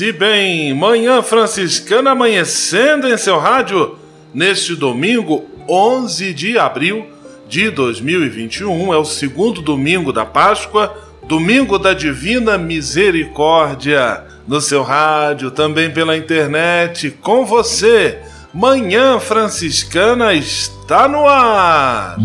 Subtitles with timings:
[0.00, 3.96] E bem, Manhã Franciscana amanhecendo em seu rádio
[4.32, 7.06] neste domingo 11 de abril
[7.48, 8.92] de 2021.
[8.92, 14.24] É o segundo domingo da Páscoa, domingo da Divina Misericórdia.
[14.46, 18.18] No seu rádio, também pela internet, com você.
[18.54, 22.16] Manhã Franciscana está no ar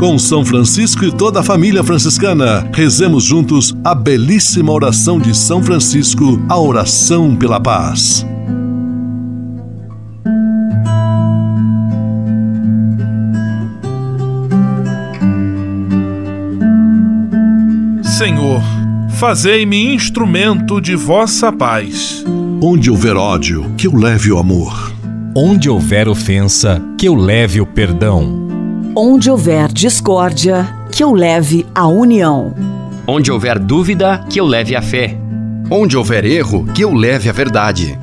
[0.00, 2.66] com São Francisco e toda a família franciscana.
[2.72, 8.26] Rezemos juntos a belíssima oração de São Francisco, a oração pela paz.
[18.02, 18.62] Senhor,
[19.18, 22.24] fazei-me instrumento de vossa paz.
[22.62, 24.94] Onde houver ódio, que eu leve o amor.
[25.36, 28.49] Onde houver ofensa, que eu leve o perdão.
[29.02, 32.54] Onde houver discórdia, que eu leve a união.
[33.06, 35.18] Onde houver dúvida, que eu leve a fé.
[35.70, 37.98] Onde houver erro, que eu leve a verdade.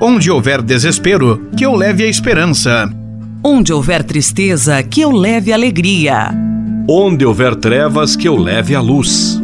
[0.00, 2.90] Onde houver desespero, que eu leve a esperança.
[3.44, 6.30] Onde houver tristeza, que eu leve alegria.
[6.88, 9.38] Onde houver trevas, que eu leve a luz.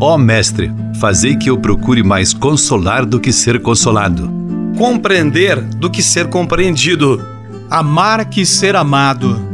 [0.00, 4.28] Ó Mestre, fazei que eu procure mais consolar do que ser consolado.
[4.76, 7.24] Compreender do que ser compreendido.
[7.70, 9.48] Amar que ser amado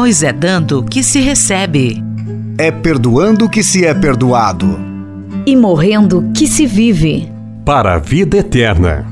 [0.00, 2.02] pois é dando que se recebe.
[2.56, 4.80] É perdoando que se é perdoado.
[5.44, 7.30] E morrendo que se vive.
[7.66, 9.06] Para a vida eterna.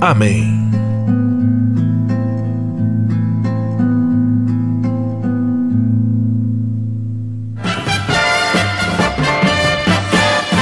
[0.00, 0.70] Amém.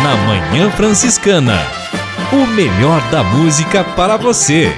[0.02, 1.58] Na Manhã Franciscana.
[2.32, 4.72] O melhor da música para você.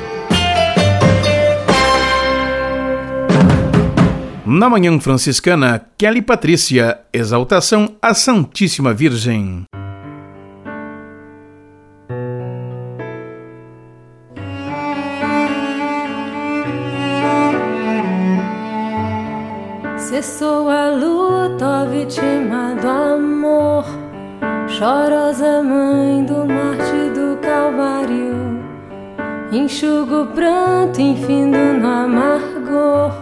[4.54, 9.64] Na Manhã Franciscana, Kelly Patrícia, exaltação à Santíssima Virgem.
[19.96, 23.86] Cessou a luta, vítima do amor,
[24.68, 28.62] chorosa mãe do Marte do Calvário,
[29.50, 33.21] enxugo o pranto, infindo no amargor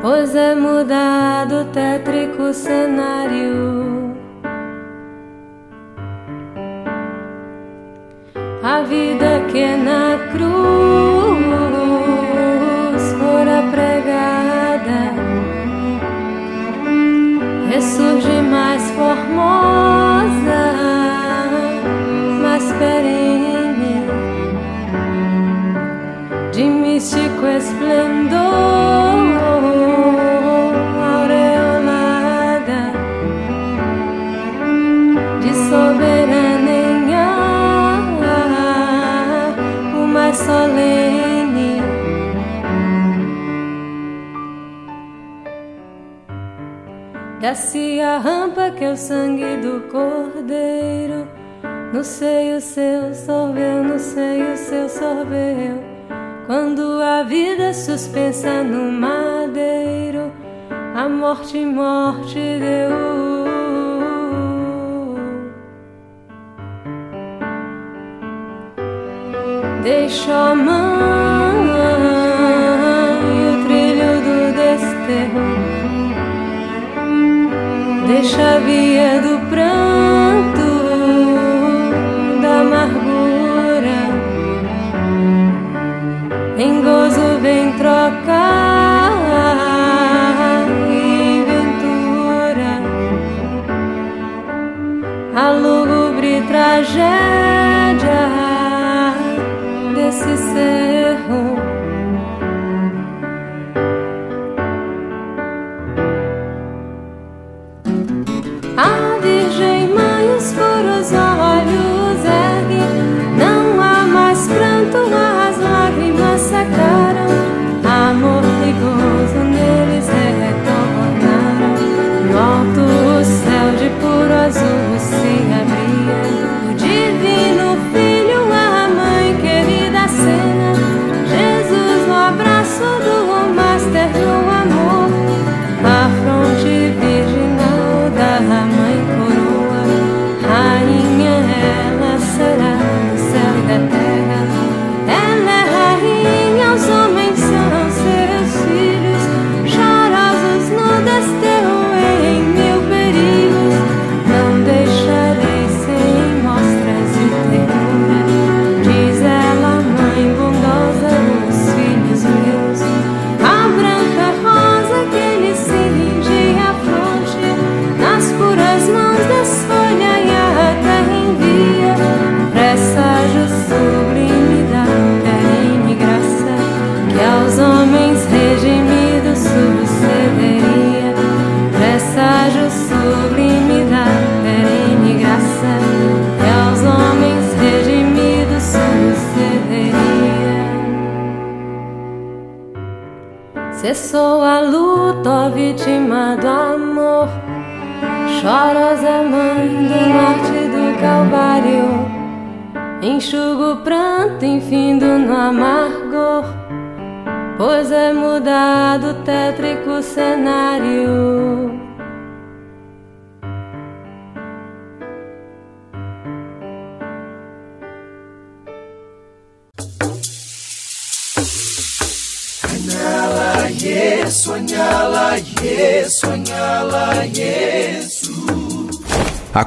[0.00, 4.16] pois é mudado o tétrico cenário.
[8.62, 10.58] A vida que é na cruz
[13.18, 15.14] fora pregada
[17.70, 19.97] ressurge mais formosa,
[47.40, 51.28] Desce a rampa que é o sangue do cordeiro.
[51.92, 55.80] No seio seu sorveu, no seio seu sorveu.
[56.48, 60.32] Quando a vida suspensa no madeiro,
[60.96, 62.90] a morte, morte deu.
[69.84, 71.17] Deixa a mãe
[78.68, 79.37] deixa a via do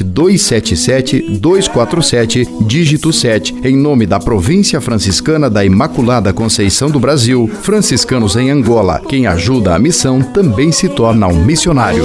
[0.00, 7.50] corrente 277 247, dígito 7, em nome da Província Franciscana da Imaculada Conceição do Brasil,
[7.62, 9.00] franciscanos em Angola.
[9.08, 12.04] Quem ajuda a missão também se torna um missionário.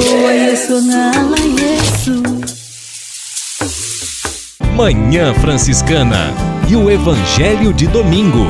[4.75, 6.33] Manhã Franciscana
[6.67, 8.45] e o Evangelho de Domingo.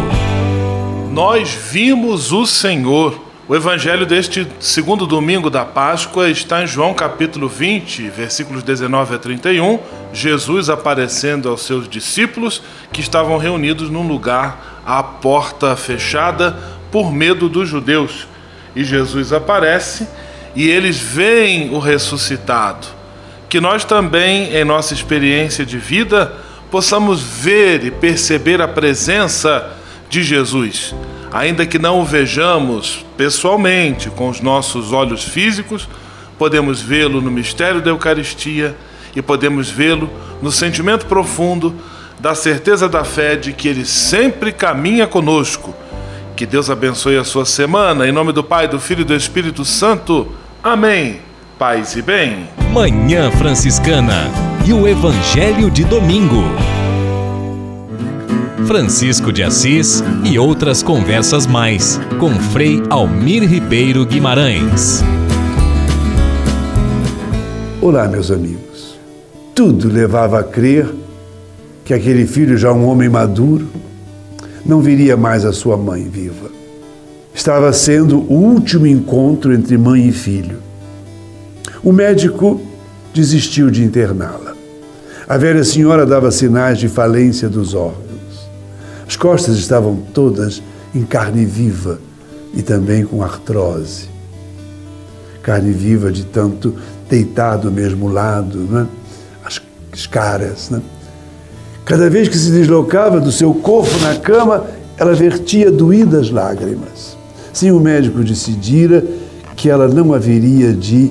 [1.11, 7.47] Nós vimos o Senhor o evangelho deste segundo domingo da Páscoa está em João capítulo
[7.47, 9.79] 20, versículos 19 a 31.
[10.11, 16.57] Jesus aparecendo aos seus discípulos que estavam reunidos num lugar à porta fechada
[16.91, 18.27] por medo dos judeus.
[18.75, 20.07] E Jesus aparece
[20.55, 22.87] e eles veem o ressuscitado.
[23.47, 26.33] Que nós também, em nossa experiência de vida,
[26.71, 29.71] possamos ver e perceber a presença
[30.09, 30.95] de Jesus
[31.35, 35.85] Ainda que não o vejamos pessoalmente com os nossos olhos físicos,
[36.39, 38.73] podemos vê-lo no mistério da Eucaristia
[39.13, 40.09] e podemos vê-lo
[40.41, 41.75] no sentimento profundo
[42.21, 45.75] da certeza da fé de que ele sempre caminha conosco.
[46.37, 48.07] Que Deus abençoe a sua semana.
[48.07, 50.31] Em nome do Pai, do Filho e do Espírito Santo.
[50.63, 51.19] Amém.
[51.59, 52.47] Paz e bem.
[52.71, 54.31] Manhã Franciscana
[54.65, 56.74] e o Evangelho de Domingo.
[58.65, 65.03] Francisco de Assis e outras conversas mais com Frei Almir Ribeiro Guimarães.
[67.79, 68.97] Olá, meus amigos.
[69.53, 70.91] Tudo levava a crer
[71.83, 73.67] que aquele filho, já um homem maduro,
[74.65, 76.49] não viria mais a sua mãe viva.
[77.35, 80.57] Estava sendo o último encontro entre mãe e filho.
[81.83, 82.59] O médico
[83.13, 84.55] desistiu de interná-la.
[85.29, 88.04] A velha senhora dava sinais de falência dos órgãos.
[89.15, 90.61] As costas estavam todas
[90.93, 92.01] em carne viva
[92.53, 94.09] e também com artrose.
[95.41, 96.75] Carne viva de tanto
[97.09, 98.85] deitar do mesmo lado, né?
[99.45, 99.61] as,
[99.93, 100.69] as caras.
[100.69, 100.81] Né?
[101.85, 104.65] Cada vez que se deslocava do seu corpo na cama,
[104.97, 107.15] ela vertia doídas lágrimas.
[107.53, 109.01] Sim, o médico decidira
[109.55, 111.09] que ela não haveria de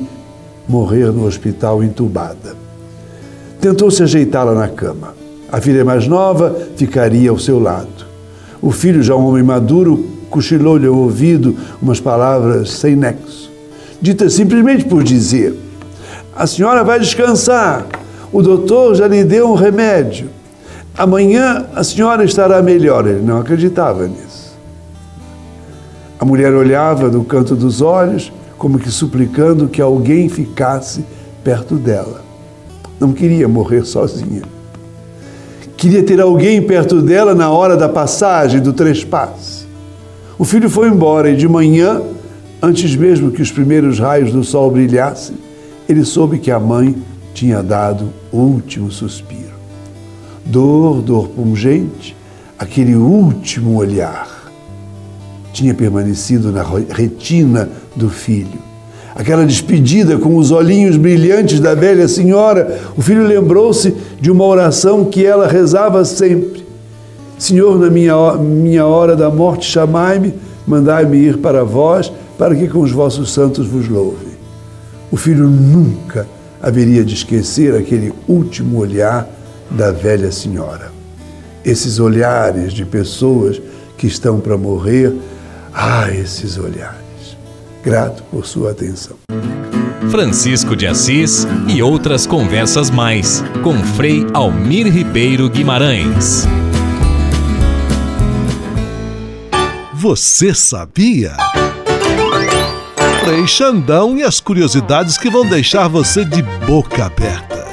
[0.69, 2.55] morrer no hospital entubada.
[3.63, 5.24] Tentou se ajeitá-la na cama.
[5.55, 7.87] A filha mais nova ficaria ao seu lado.
[8.61, 13.53] O filho, já um homem maduro, cochilou-lhe ao ouvido umas palavras sem nexo,
[14.03, 15.57] ditas simplesmente por dizer:
[16.35, 17.87] A senhora vai descansar,
[18.33, 20.29] o doutor já lhe deu um remédio.
[20.99, 23.07] Amanhã a senhora estará melhor.
[23.07, 24.57] Ele não acreditava nisso.
[26.19, 31.05] A mulher olhava no canto dos olhos, como que suplicando que alguém ficasse
[31.45, 32.23] perto dela.
[32.99, 34.54] Não queria morrer sozinha.
[35.85, 39.67] Queria ter alguém perto dela na hora da passagem, do trespasse.
[40.39, 42.01] O filho foi embora e de manhã,
[42.63, 45.37] antes mesmo que os primeiros raios do sol brilhassem,
[45.87, 46.97] ele soube que a mãe
[47.35, 49.53] tinha dado o último suspiro.
[50.47, 52.17] Dor, dor pungente,
[52.59, 54.51] aquele último olhar
[55.53, 56.65] tinha permanecido na
[56.95, 58.74] retina do filho
[59.15, 65.05] aquela despedida com os olhinhos brilhantes da velha senhora, o filho lembrou-se de uma oração
[65.05, 66.67] que ela rezava sempre:
[67.39, 70.35] Senhor, na minha, minha hora da morte, chamai-me,
[70.67, 74.35] mandai-me ir para vós, para que com os vossos santos vos louve.
[75.11, 76.27] O filho nunca
[76.61, 79.29] haveria de esquecer aquele último olhar
[79.71, 80.93] da velha senhora.
[81.65, 83.61] Esses olhares de pessoas
[83.97, 85.15] que estão para morrer,
[85.73, 87.04] ah, esses olhares
[87.85, 89.17] grato por sua atenção.
[90.11, 96.47] Francisco de Assis e outras conversas mais com Frei Almir Ribeiro Guimarães.
[99.93, 101.33] Você sabia?
[103.25, 107.64] Frei Xandão e as curiosidades que vão deixar você de boca aberta.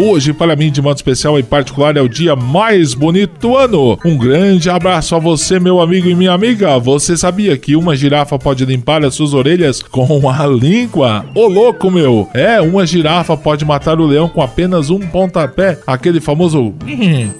[0.00, 3.98] Hoje, para mim, de modo especial e particular, é o dia mais bonito do ano.
[4.04, 6.78] Um grande abraço a você, meu amigo e minha amiga.
[6.78, 11.26] Você sabia que uma girafa pode limpar as suas orelhas com a língua?
[11.34, 12.28] Ô louco, meu!
[12.32, 16.72] É, uma girafa pode matar o leão com apenas um pontapé, aquele famoso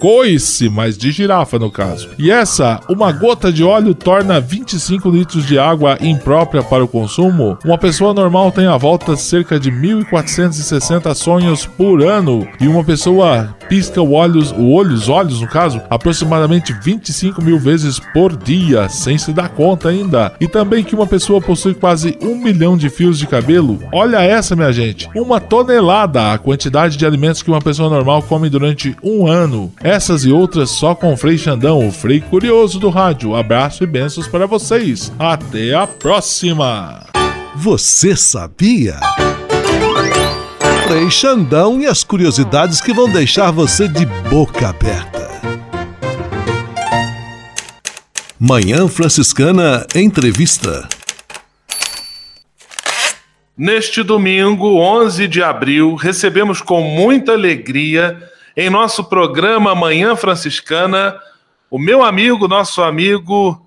[0.01, 2.09] coice, mas de girafa no caso.
[2.19, 7.57] E essa, uma gota de óleo torna 25 litros de água imprópria para o consumo.
[7.65, 13.55] Uma pessoa normal tem à volta cerca de 1.460 sonhos por ano e uma pessoa
[13.69, 19.19] pisca o olhos, o os olhos no caso, aproximadamente 25 mil vezes por dia, sem
[19.19, 20.33] se dar conta ainda.
[20.41, 23.81] E também que uma pessoa possui quase um milhão de fios de cabelo.
[23.93, 28.49] Olha essa, minha gente, uma tonelada a quantidade de alimentos que uma pessoa normal come
[28.49, 29.73] durante um ano.
[29.83, 33.35] Essas e outras só com o Frei Xandão, o Frei Curioso do rádio.
[33.35, 35.13] Abraço e bênçãos para vocês.
[35.19, 37.07] Até a próxima!
[37.57, 39.01] Você sabia?
[40.89, 45.29] Frei Xandão e as curiosidades que vão deixar você de boca aberta.
[48.41, 50.89] Manhã Franciscana Entrevista.
[53.55, 58.27] Neste domingo, 11 de abril, recebemos com muita alegria
[58.57, 61.21] em nosso programa Manhã Franciscana
[61.71, 63.61] o meu amigo, nosso amigo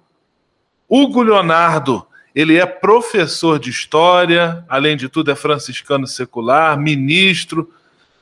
[0.89, 7.69] Hugo Leonardo ele é professor de história, além de tudo, é franciscano secular, ministro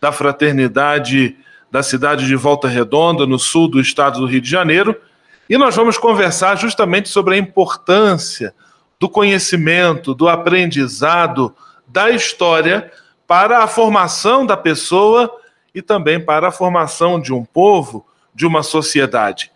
[0.02, 1.36] da fraternidade
[1.72, 5.00] da cidade de Volta Redonda, no sul do estado do Rio de Janeiro.
[5.48, 8.56] E nós vamos conversar justamente sobre a importância
[9.00, 11.56] do conhecimento, do aprendizado
[11.88, 12.92] da história
[13.28, 15.32] para a formação da pessoa
[15.74, 19.52] e também para a formação de um povo, de uma sociedade.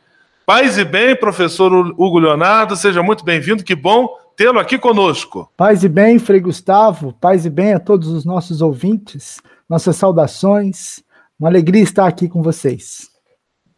[0.45, 5.49] Paz e bem, professor Hugo Leonardo, seja muito bem-vindo, que bom tê-lo aqui conosco.
[5.55, 11.03] Paz e bem, Frei Gustavo, paz e bem a todos os nossos ouvintes, nossas saudações,
[11.39, 13.09] uma alegria estar aqui com vocês.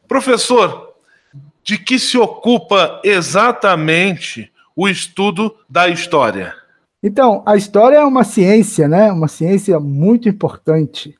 [0.07, 0.93] Professor,
[1.63, 6.53] de que se ocupa exatamente o estudo da história?
[7.01, 9.11] Então, a história é uma ciência, né?
[9.11, 11.15] Uma ciência muito importante.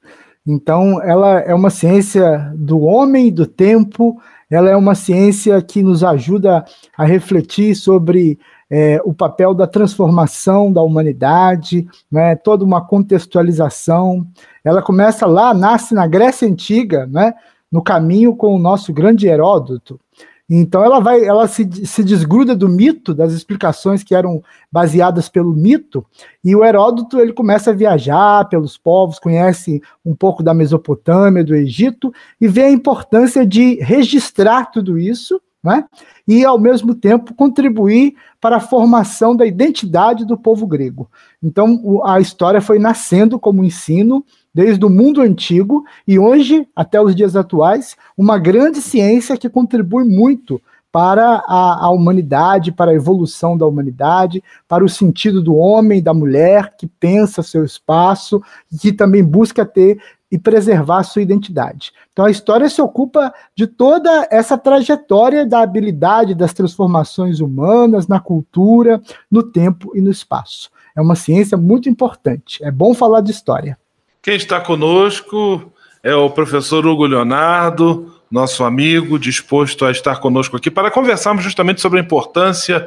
[0.45, 6.03] Então, ela é uma ciência do homem, do tempo, ela é uma ciência que nos
[6.03, 6.63] ajuda
[6.95, 8.39] a refletir sobre
[8.69, 14.25] é, o papel da transformação da humanidade, né, toda uma contextualização.
[14.63, 17.33] Ela começa lá, nasce na Grécia Antiga, né,
[17.71, 19.99] no caminho com o nosso grande Heródoto.
[20.47, 25.51] Então ela vai, ela se, se desgruda do mito, das explicações que eram baseadas pelo
[25.53, 26.05] mito,
[26.43, 31.55] e o Heródoto ele começa a viajar pelos povos, conhece um pouco da Mesopotâmia, do
[31.55, 35.83] Egito, e vê a importância de registrar tudo isso né?
[36.27, 41.09] e, ao mesmo tempo, contribuir para a formação da identidade do povo grego.
[41.41, 44.23] Então, a história foi nascendo como ensino
[44.53, 50.03] desde o mundo antigo e hoje, até os dias atuais, uma grande ciência que contribui
[50.03, 50.61] muito
[50.91, 56.13] para a, a, humanidade, para a evolução da humanidade, para o sentido do homem, da
[56.13, 58.39] mulher, que pensa seu espaço,
[58.79, 59.97] que também busca ter
[60.35, 61.93] e preservar sua identidade.
[62.11, 68.19] Então a história se ocupa de toda essa trajetória da habilidade das transformações humanas na
[68.19, 69.01] cultura,
[69.31, 70.69] no tempo e no espaço.
[70.93, 72.61] É uma ciência muito importante.
[72.65, 73.77] É bom falar de história.
[74.21, 75.71] Quem está conosco
[76.03, 81.79] é o professor Hugo Leonardo, nosso amigo, disposto a estar conosco aqui para conversarmos justamente
[81.79, 82.85] sobre a importância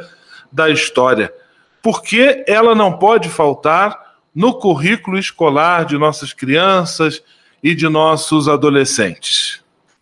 [0.52, 1.33] da história.
[1.83, 3.99] Por que ela não pode faltar
[4.35, 7.23] no currículo escolar de nossas crianças
[7.62, 9.61] e de nossos adolescentes.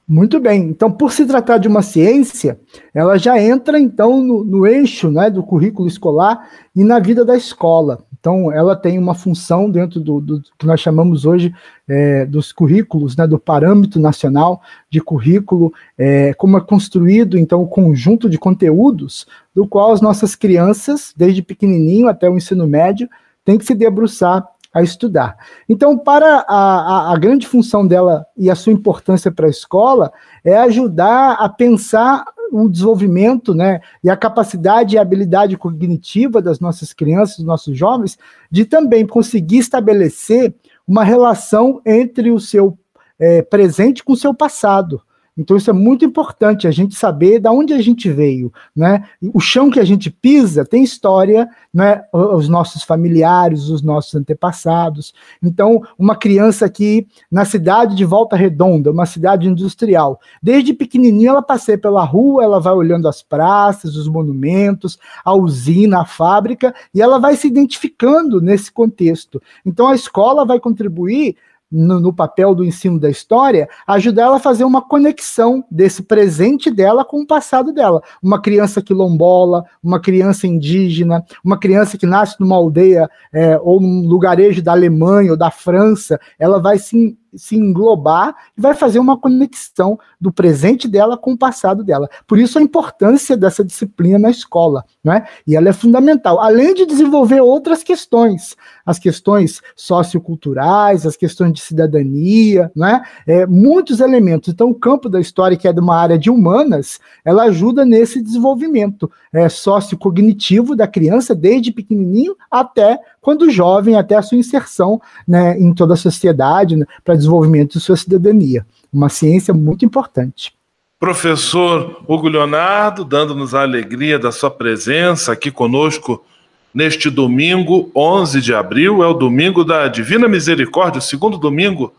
[0.09, 0.63] Muito bem.
[0.69, 2.61] Então, por se tratar de uma ciência,
[2.95, 7.37] ela já entra então no, no, eixo né, do currículo escolar e na vida da
[7.37, 7.99] escola.
[8.19, 11.53] Então, ela tem uma função dentro do, do que nós chamamos hoje
[11.89, 17.69] é, dos currículos, né, do parâmetro nacional de currículo, é, como é construído então o
[17.69, 23.09] conjunto de conteúdos do qual as nossas crianças, desde pequenininho até o ensino médio,
[23.45, 24.45] tem que se debruçar
[24.77, 25.39] a estudar.
[25.67, 30.13] Então, para a, a, a grande função dela e a sua importância para a escola
[30.45, 36.93] é ajudar a pensar o desenvolvimento, né, e a capacidade e habilidade cognitiva das nossas
[36.93, 38.19] crianças, dos nossos jovens,
[38.51, 40.55] de também conseguir estabelecer
[40.87, 42.79] uma relação entre o seu
[43.19, 45.01] é, presente com o seu passado.
[45.37, 49.05] Então isso é muito importante a gente saber da onde a gente veio, né?
[49.35, 52.03] O chão que a gente pisa tem história, né?
[52.13, 55.13] Os nossos familiares, os nossos antepassados.
[55.43, 61.43] Então, uma criança aqui na cidade de Volta Redonda, uma cidade industrial, desde pequenininha ela
[61.43, 67.03] passei pela rua, ela vai olhando as praças, os monumentos, a usina, a fábrica, e
[67.03, 69.43] ela vai se identificando nesse contexto.
[69.65, 71.37] Então a escola vai contribuir
[71.71, 76.71] no, no, papel do ensino da história, ajudar ela a fazer uma conexão desse presente
[76.71, 78.03] dela com o passado dela.
[78.23, 84.07] Uma criança quilombola, uma criança indígena, uma criança que nasce numa aldeia é, ou num
[84.07, 89.17] lugarejo da Alemanha ou da França, ela vai se se englobar e vai fazer uma
[89.17, 92.09] conexão do presente dela com o passado dela.
[92.27, 95.27] Por isso a importância dessa disciplina na escola, né?
[95.47, 101.61] E ela é fundamental, além de desenvolver outras questões, as questões socioculturais, as questões de
[101.61, 103.03] cidadania, né?
[103.27, 104.53] É, muitos elementos.
[104.53, 108.23] Então o campo da história que é de uma área de humanas, ela ajuda nesse
[108.23, 115.59] desenvolvimento é, sociocognitivo da criança desde pequenininho até quando jovem, até a sua inserção né,
[115.59, 118.65] em toda a sociedade né, para desenvolvimento de sua cidadania.
[118.93, 120.55] Uma ciência muito importante.
[121.01, 126.25] Professor Hugo Leonardo, dando-nos a alegria da sua presença aqui conosco
[126.73, 131.93] neste domingo, 11 de abril, é o domingo da Divina Misericórdia, o segundo domingo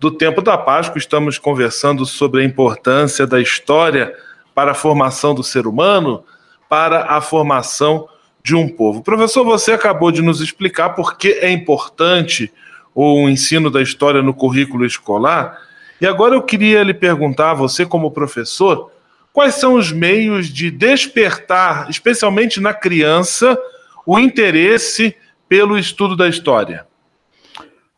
[0.00, 0.98] do tempo da Páscoa.
[0.98, 4.12] Estamos conversando sobre a importância da história
[4.52, 6.24] para a formação do ser humano,
[6.68, 8.08] para a formação
[8.44, 9.02] de um povo.
[9.02, 12.52] Professor, você acabou de nos explicar por que é importante
[12.94, 15.58] o ensino da história no currículo escolar.
[15.98, 18.90] E agora eu queria lhe perguntar você, como professor,
[19.32, 23.58] quais são os meios de despertar, especialmente na criança,
[24.06, 25.16] o interesse
[25.48, 26.86] pelo estudo da história?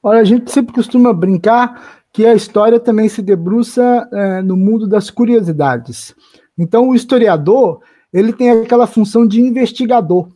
[0.01, 4.87] Olha, a gente sempre costuma brincar que a história também se debruça é, no mundo
[4.87, 6.15] das curiosidades.
[6.57, 7.81] Então, o historiador
[8.13, 10.29] ele tem aquela função de investigador.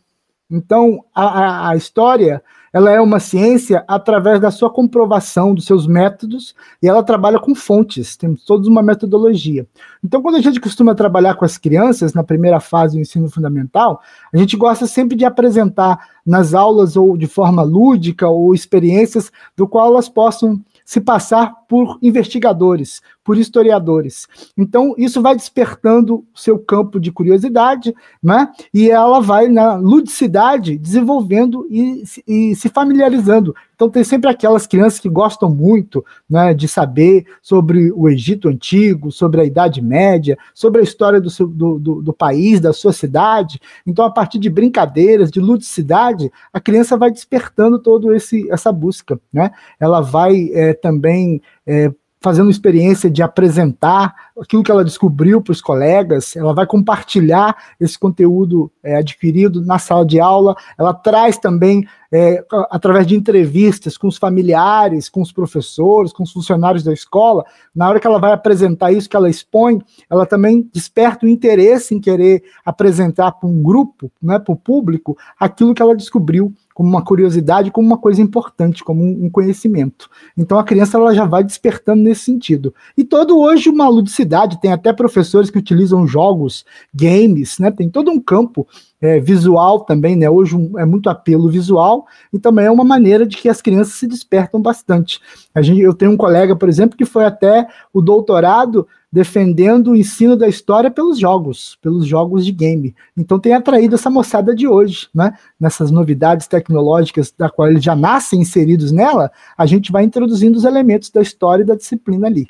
[0.51, 6.55] Então, a, a, história ela é uma ciência através da sua comprovação dos seus métodos
[6.81, 9.65] e ela trabalha com fontes, tem toda uma metodologia.
[10.03, 14.01] Então, quando a gente costuma trabalhar com as crianças na primeira fase do ensino fundamental,
[14.33, 19.67] a gente gosta sempre de apresentar nas aulas ou de forma lúdica ou experiências do
[19.67, 24.27] qual elas possam se passar por investigadores, por historiadores.
[24.57, 28.49] Então, isso vai despertando seu campo de curiosidade, né?
[28.73, 33.55] E ela vai, na ludicidade, desenvolvendo e, e se familiarizando.
[33.73, 39.09] Então, tem sempre aquelas crianças que gostam muito né, de saber sobre o Egito Antigo,
[39.09, 42.91] sobre a Idade Média, sobre a história do, seu, do, do, do país, da sua
[42.93, 43.59] cidade.
[43.87, 48.15] Então, a partir de brincadeiras, de ludicidade, a criança vai despertando toda
[48.49, 49.19] essa busca.
[49.33, 49.49] Né?
[49.79, 55.59] Ela vai é, também é, fazendo experiência de apresentar aquilo que ela descobriu para os
[55.59, 61.83] colegas, ela vai compartilhar esse conteúdo é, adquirido na sala de aula, ela traz também,
[62.11, 67.43] é, através de entrevistas com os familiares, com os professores, com os funcionários da escola,
[67.75, 71.95] na hora que ela vai apresentar isso, que ela expõe, ela também desperta o interesse
[71.95, 76.89] em querer apresentar para um grupo, né, para o público, aquilo que ela descobriu como
[76.89, 80.09] uma curiosidade, como uma coisa importante, como um, conhecimento.
[80.37, 82.73] Então a criança ela já vai despertando nesse sentido.
[82.97, 87.71] E todo hoje uma ludicidade, tem até professores que utilizam jogos, games, né?
[87.71, 88.67] Tem todo um campo
[89.01, 90.29] é, visual também, né?
[90.29, 93.95] Hoje um, é muito apelo visual e também é uma maneira de que as crianças
[93.95, 95.19] se despertam bastante.
[95.53, 99.95] A gente, eu tenho um colega, por exemplo, que foi até o doutorado defendendo o
[99.95, 102.95] ensino da história pelos jogos, pelos jogos de game.
[103.17, 105.33] Então tem atraído essa moçada de hoje, né?
[105.59, 110.63] Nessas novidades tecnológicas da qual eles já nascem inseridos nela, a gente vai introduzindo os
[110.63, 112.47] elementos da história e da disciplina ali.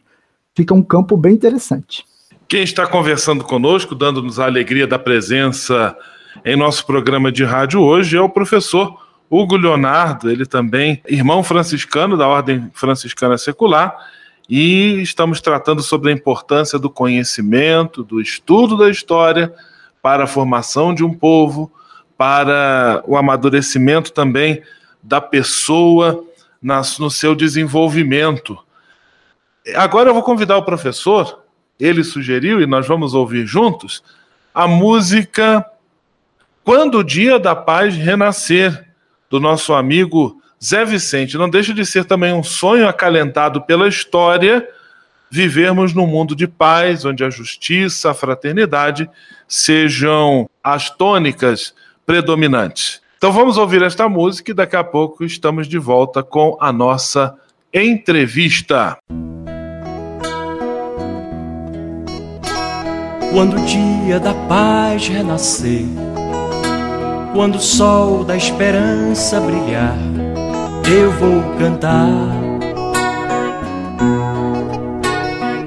[0.55, 2.05] Fica um campo bem interessante.
[2.47, 5.95] Quem está conversando conosco, dando-nos a alegria da presença
[6.45, 12.17] em nosso programa de rádio hoje é o professor Hugo Leonardo, ele também irmão franciscano
[12.17, 13.95] da Ordem Franciscana Secular
[14.53, 19.53] e estamos tratando sobre a importância do conhecimento, do estudo da história
[20.01, 21.71] para a formação de um povo,
[22.17, 24.61] para o amadurecimento também
[25.01, 26.21] da pessoa
[26.61, 28.57] no seu desenvolvimento.
[29.73, 31.45] Agora eu vou convidar o professor,
[31.79, 34.03] ele sugeriu e nós vamos ouvir juntos
[34.53, 35.65] a música
[36.61, 38.85] Quando o Dia da Paz Renascer,
[39.29, 44.67] do nosso amigo Zé Vicente, não deixa de ser também um sonho acalentado pela história
[45.31, 49.09] vivermos num mundo de paz, onde a justiça, a fraternidade
[49.47, 51.73] sejam as tônicas
[52.05, 53.01] predominantes.
[53.17, 57.33] Então vamos ouvir esta música e daqui a pouco estamos de volta com a nossa
[57.73, 58.97] entrevista.
[63.31, 65.85] Quando o dia da paz renascer,
[67.33, 70.20] quando o sol da esperança brilhar,
[70.89, 72.51] eu vou cantar.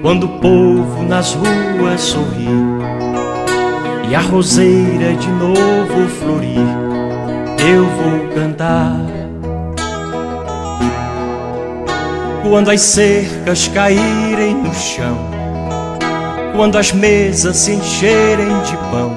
[0.03, 2.48] Quando o povo nas ruas sorrir
[4.09, 6.59] e a roseira de novo florir,
[7.66, 9.00] eu vou cantar.
[12.42, 15.16] Quando as cercas caírem no chão,
[16.55, 19.16] quando as mesas se encherem de pão,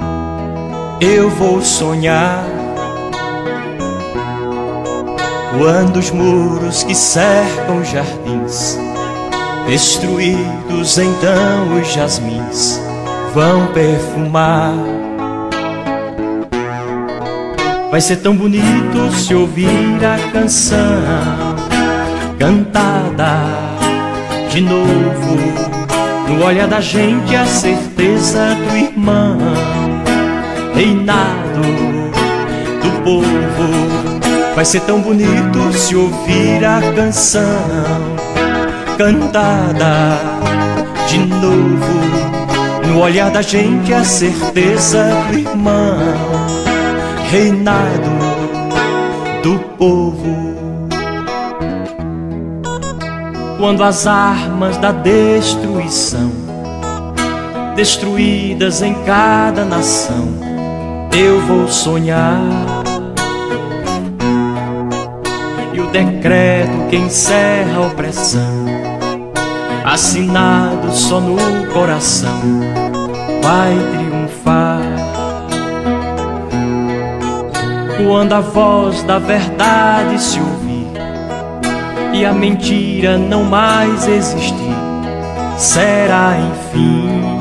[1.02, 2.57] eu vou sonhar.
[5.58, 8.78] Quando os muros que cercam jardins,
[9.66, 12.80] destruídos então os jasmins,
[13.34, 14.74] vão perfumar.
[17.90, 20.78] Vai ser tão bonito se ouvir a canção
[22.38, 23.40] cantada
[24.52, 25.38] de novo.
[26.28, 29.38] No olhar da gente a certeza do irmão,
[30.76, 31.62] reinado
[32.84, 33.97] do povo.
[34.58, 37.44] Vai ser tão bonito se ouvir a canção
[38.98, 40.18] cantada
[41.08, 42.88] de novo.
[42.88, 46.00] No olhar da gente a certeza do irmão,
[47.30, 48.10] reinado
[49.44, 50.56] do povo.
[53.60, 56.32] Quando as armas da destruição,
[57.76, 60.30] destruídas em cada nação,
[61.16, 62.77] eu vou sonhar.
[65.92, 68.88] Decreto que encerra a opressão
[69.84, 72.42] assinado só no coração,
[73.42, 74.82] vai triunfar.
[77.98, 80.88] Quando a voz da verdade se ouvir
[82.14, 84.76] e a mentira não mais existir,
[85.58, 87.38] será enfim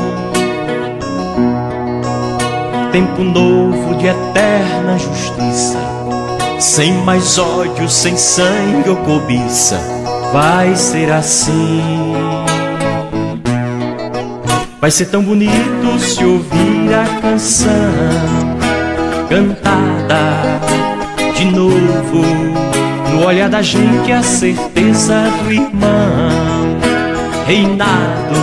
[2.92, 5.78] tempo novo de eterna justiça,
[6.58, 9.78] sem mais ódio, sem sangue ou cobiça,
[10.32, 11.82] vai ser assim.
[14.80, 17.70] Vai ser tão bonito se ouvir a canção
[19.28, 20.60] cantada
[21.34, 22.22] de novo.
[23.12, 26.78] No olhar da gente a certeza do irmão,
[27.46, 28.34] reinado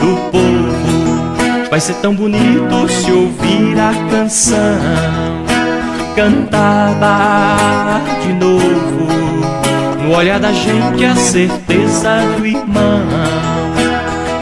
[0.00, 1.68] do povo.
[1.70, 5.31] Vai ser tão bonito se ouvir a canção
[6.14, 9.06] cantada de novo.
[10.02, 13.06] No olhar da gente a certeza do irmão,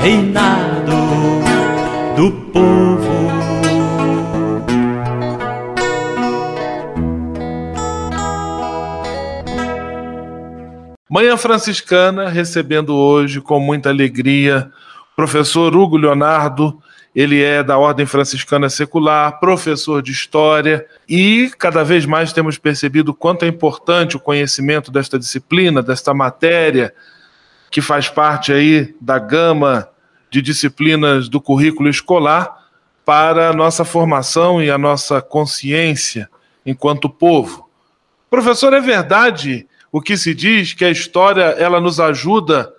[0.03, 0.91] reinado
[2.17, 2.81] do povo.
[11.09, 14.71] Manhã Franciscana, recebendo hoje com muita alegria
[15.17, 16.81] professor Hugo Leonardo.
[17.15, 23.13] Ele é da Ordem Franciscana Secular, professor de História, e cada vez mais temos percebido
[23.13, 26.95] quanto é importante o conhecimento desta disciplina, desta matéria,
[27.71, 29.89] que faz parte aí da gama
[30.31, 32.69] de disciplinas do currículo escolar
[33.05, 36.31] para a nossa formação e a nossa consciência
[36.65, 37.69] enquanto povo.
[38.31, 42.73] Professor, é verdade o que se diz que a história ela nos ajuda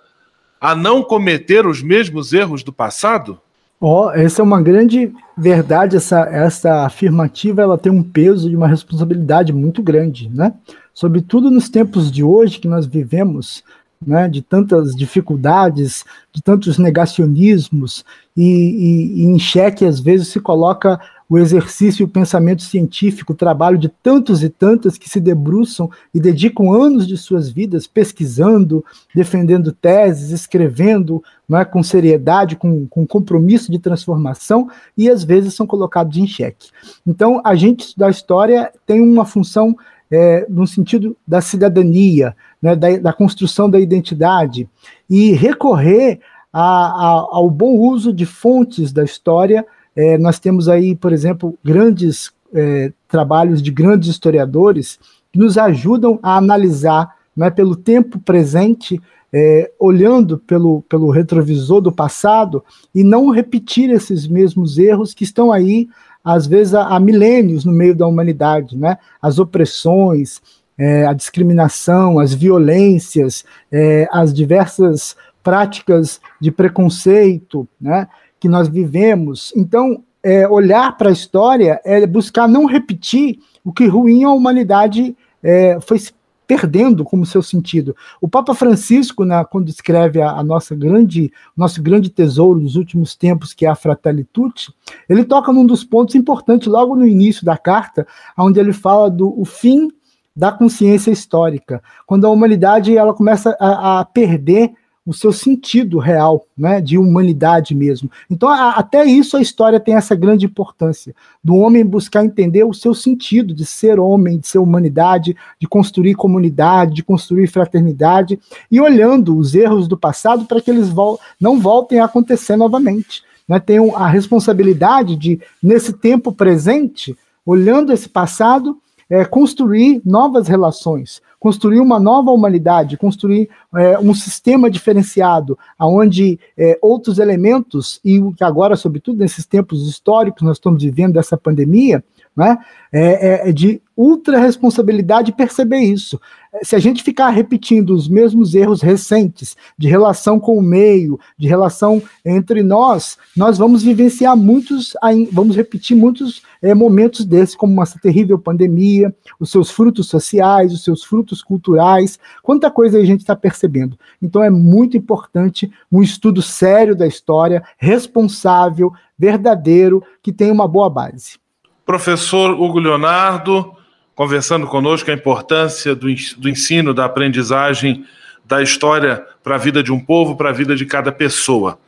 [0.58, 3.38] a não cometer os mesmos erros do passado?
[3.84, 8.68] Oh, essa é uma grande verdade, essa, essa afirmativa ela tem um peso e uma
[8.68, 10.54] responsabilidade muito grande, né?
[10.94, 13.64] Sobretudo nos tempos de hoje que nós vivemos,
[14.06, 18.04] né, de tantas dificuldades, de tantos negacionismos,
[18.36, 21.00] e, e, e, em xeque às vezes se coloca
[21.32, 25.90] o exercício e o pensamento científico, o trabalho de tantos e tantas que se debruçam
[26.12, 33.06] e dedicam anos de suas vidas pesquisando, defendendo teses, escrevendo é, com seriedade, com, com
[33.06, 36.68] compromisso de transformação, e às vezes são colocados em xeque.
[37.06, 39.74] Então, a gente da história tem uma função
[40.10, 44.68] é, no sentido da cidadania, né, da, da, construção da identidade,
[45.08, 46.20] e recorrer
[46.52, 49.64] a, a, ao bom uso de fontes da história.
[49.94, 54.98] É, nós temos aí, por exemplo, grandes é, trabalhos de grandes historiadores
[55.32, 59.00] que nos ajudam a analisar né, pelo tempo presente,
[59.32, 62.62] é, olhando pelo, pelo retrovisor do passado
[62.94, 65.88] e não repetir esses mesmos erros que estão aí
[66.24, 68.98] às vezes há, há milênios no meio da humanidade, né?
[69.20, 70.40] As opressões,
[70.78, 78.06] é, a discriminação, as violências, é, as diversas práticas de preconceito, né?
[78.42, 79.52] Que nós vivemos.
[79.54, 85.16] Então, é, olhar para a história é buscar não repetir o que ruim a humanidade
[85.40, 86.00] é, foi
[86.44, 87.94] perdendo como seu sentido.
[88.20, 93.54] O Papa Francisco, quando escreve a, a, nossa grande, nosso grande tesouro dos últimos tempos,
[93.54, 94.74] que é a Fratelitude,
[95.08, 98.04] ele toca num dos pontos importantes logo no início da carta,
[98.36, 99.88] onde ele fala do o fim
[100.34, 104.72] da consciência histórica, quando a humanidade ela começa a, a perder
[105.04, 108.10] o seu sentido real, né, de humanidade mesmo.
[108.30, 112.72] Então, a, até isso a história tem essa grande importância, do homem buscar entender o
[112.72, 118.38] seu sentido de ser homem, de ser humanidade, de construir comunidade, de construir fraternidade,
[118.70, 123.22] e olhando os erros do passado para que eles vol não voltem a acontecer novamente.
[123.48, 123.58] Né?
[123.58, 128.78] Tem a responsabilidade de, nesse tempo presente, olhando esse passado,
[129.12, 133.46] é, construir novas relações, construir uma nova humanidade, construir
[133.76, 140.56] é, um sistema diferenciado, onde é, outros elementos, e agora, sobretudo nesses tempos históricos, nós
[140.56, 142.02] estamos vivendo dessa pandemia,
[142.36, 142.58] né,
[142.92, 146.20] é, é de ultra responsabilidade perceber isso.
[146.62, 151.48] Se a gente ficar repetindo os mesmos erros recentes de relação com o meio, de
[151.48, 154.94] relação entre nós, nós vamos vivenciar muitos,
[155.30, 160.84] vamos repetir muitos é, momentos desses, como uma terrível pandemia, os seus frutos sociais, os
[160.84, 163.98] seus frutos culturais, quanta coisa a gente está percebendo.
[164.20, 170.90] Então é muito importante um estudo sério da história, responsável, verdadeiro, que tenha uma boa
[170.90, 171.41] base.
[171.84, 173.74] Professor Hugo Leonardo,
[174.14, 178.06] conversando conosco a importância do, ensino, da aprendizagem
[178.44, 181.78] da história para a vida de um povo, para a vida de cada pessoa.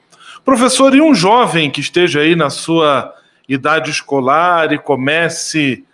[0.45, 3.13] Professor, e um jovem que esteja aí na sua
[3.49, 5.85] idade escolar e comece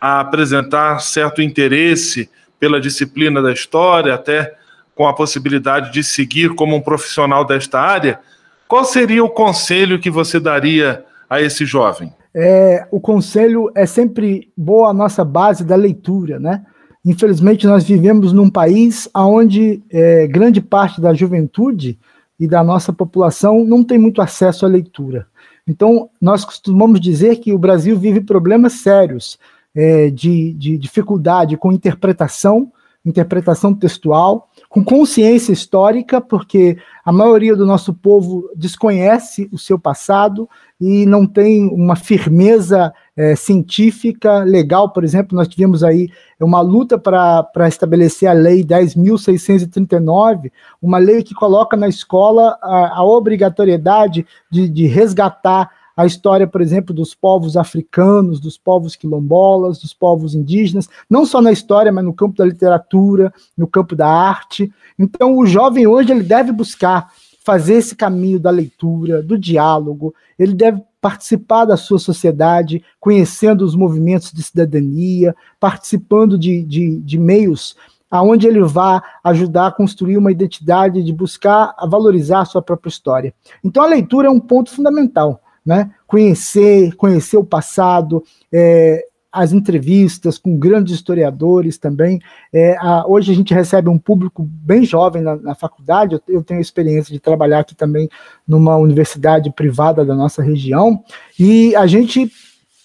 [0.00, 4.54] a apresentar certo interesse pela disciplina da história, até
[4.94, 8.20] com a possibilidade de seguir como um profissional desta área,
[8.66, 12.12] qual seria o conselho que você daria a esse jovem?
[12.40, 16.64] É, o conselho é sempre boa a nossa base da leitura, né?
[17.04, 21.98] Infelizmente, nós vivemos num país onde é, grande parte da juventude
[22.38, 25.26] e da nossa população não tem muito acesso à leitura.
[25.66, 29.36] Então, nós costumamos dizer que o Brasil vive problemas sérios
[29.74, 32.70] é, de, de dificuldade com interpretação,
[33.04, 40.48] interpretação textual, com consciência histórica, porque a maioria do nosso povo desconhece o seu passado
[40.78, 44.90] e não tem uma firmeza é, científica legal.
[44.90, 50.52] Por exemplo, nós tivemos aí uma luta para estabelecer a Lei 10.639,
[50.82, 56.60] uma lei que coloca na escola a, a obrigatoriedade de, de resgatar a história, por
[56.60, 62.04] exemplo, dos povos africanos, dos povos quilombolas, dos povos indígenas, não só na história, mas
[62.04, 64.72] no campo da literatura, no campo da arte.
[64.96, 67.10] Então, o jovem hoje ele deve buscar
[67.44, 73.74] fazer esse caminho da leitura, do diálogo, ele deve participar da sua sociedade, conhecendo os
[73.74, 77.74] movimentos de cidadania, participando de, de, de meios
[78.08, 82.88] aonde ele vá ajudar a construir uma identidade, de buscar a valorizar a sua própria
[82.88, 83.34] história.
[83.62, 85.90] Então a leitura é um ponto fundamental né?
[86.06, 92.18] Conhecer, conhecer o passado, é, as entrevistas com grandes historiadores também.
[92.50, 96.14] É, a, hoje a gente recebe um público bem jovem na, na faculdade.
[96.14, 98.08] Eu, eu, tenho a experiência de trabalhar aqui também
[98.46, 101.04] numa universidade privada da nossa região
[101.38, 102.32] e a gente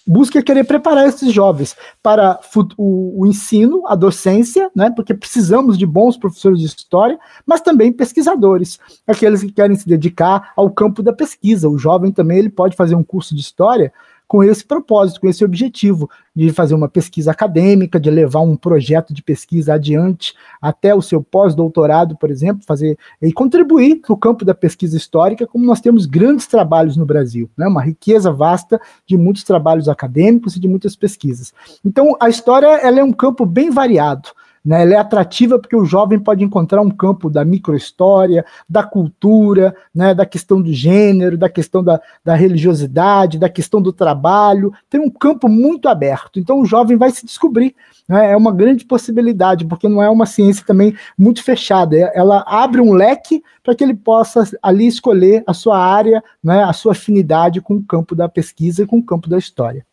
[0.06, 2.38] busca querer preparar esses jovens para
[2.76, 7.92] o, o, ensino, a docência, né, porque precisamos de bons professores de história, mas também
[7.92, 11.68] pesquisadores, aqueles que querem se dedicar ao campo da pesquisa.
[11.68, 13.92] O jovem também ele pode fazer um curso de história
[14.34, 19.14] com esse propósito, com esse objetivo de fazer uma pesquisa acadêmica, de levar um projeto
[19.14, 24.44] de pesquisa adiante até o seu pós-doutorado, por exemplo, fazer e contribuir para o campo
[24.44, 27.68] da pesquisa histórica, como nós temos grandes trabalhos no Brasil, né?
[27.68, 31.54] uma riqueza vasta de muitos trabalhos acadêmicos e de muitas pesquisas.
[31.84, 34.30] Então, a história ela é um campo bem variado.
[34.64, 39.76] Né, ela é atrativa porque o jovem pode encontrar um campo da microhistória, da cultura,
[39.94, 44.72] né, da questão do gênero, da questão da, da religiosidade, da questão do trabalho.
[44.88, 46.40] Tem um campo muito aberto.
[46.40, 47.74] Então o jovem vai se descobrir.
[48.08, 51.96] Né, é uma grande possibilidade, porque não é uma ciência também muito fechada.
[51.96, 56.64] É, ela abre um leque para que ele possa ali escolher a sua área, né,
[56.64, 59.84] a sua afinidade com o campo da pesquisa e com o campo da história.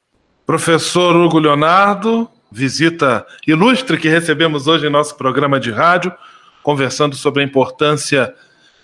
[0.45, 6.13] Professor Hugo Leonardo, visita ilustre que recebemos hoje em nosso programa de rádio,
[6.61, 8.35] conversando sobre a importância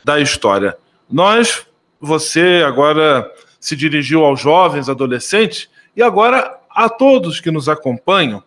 [0.04, 0.78] da história.
[1.12, 1.66] Nós,
[2.00, 8.42] você agora se dirigiu aos jovens, adolescentes e agora a todos que nos acompanham.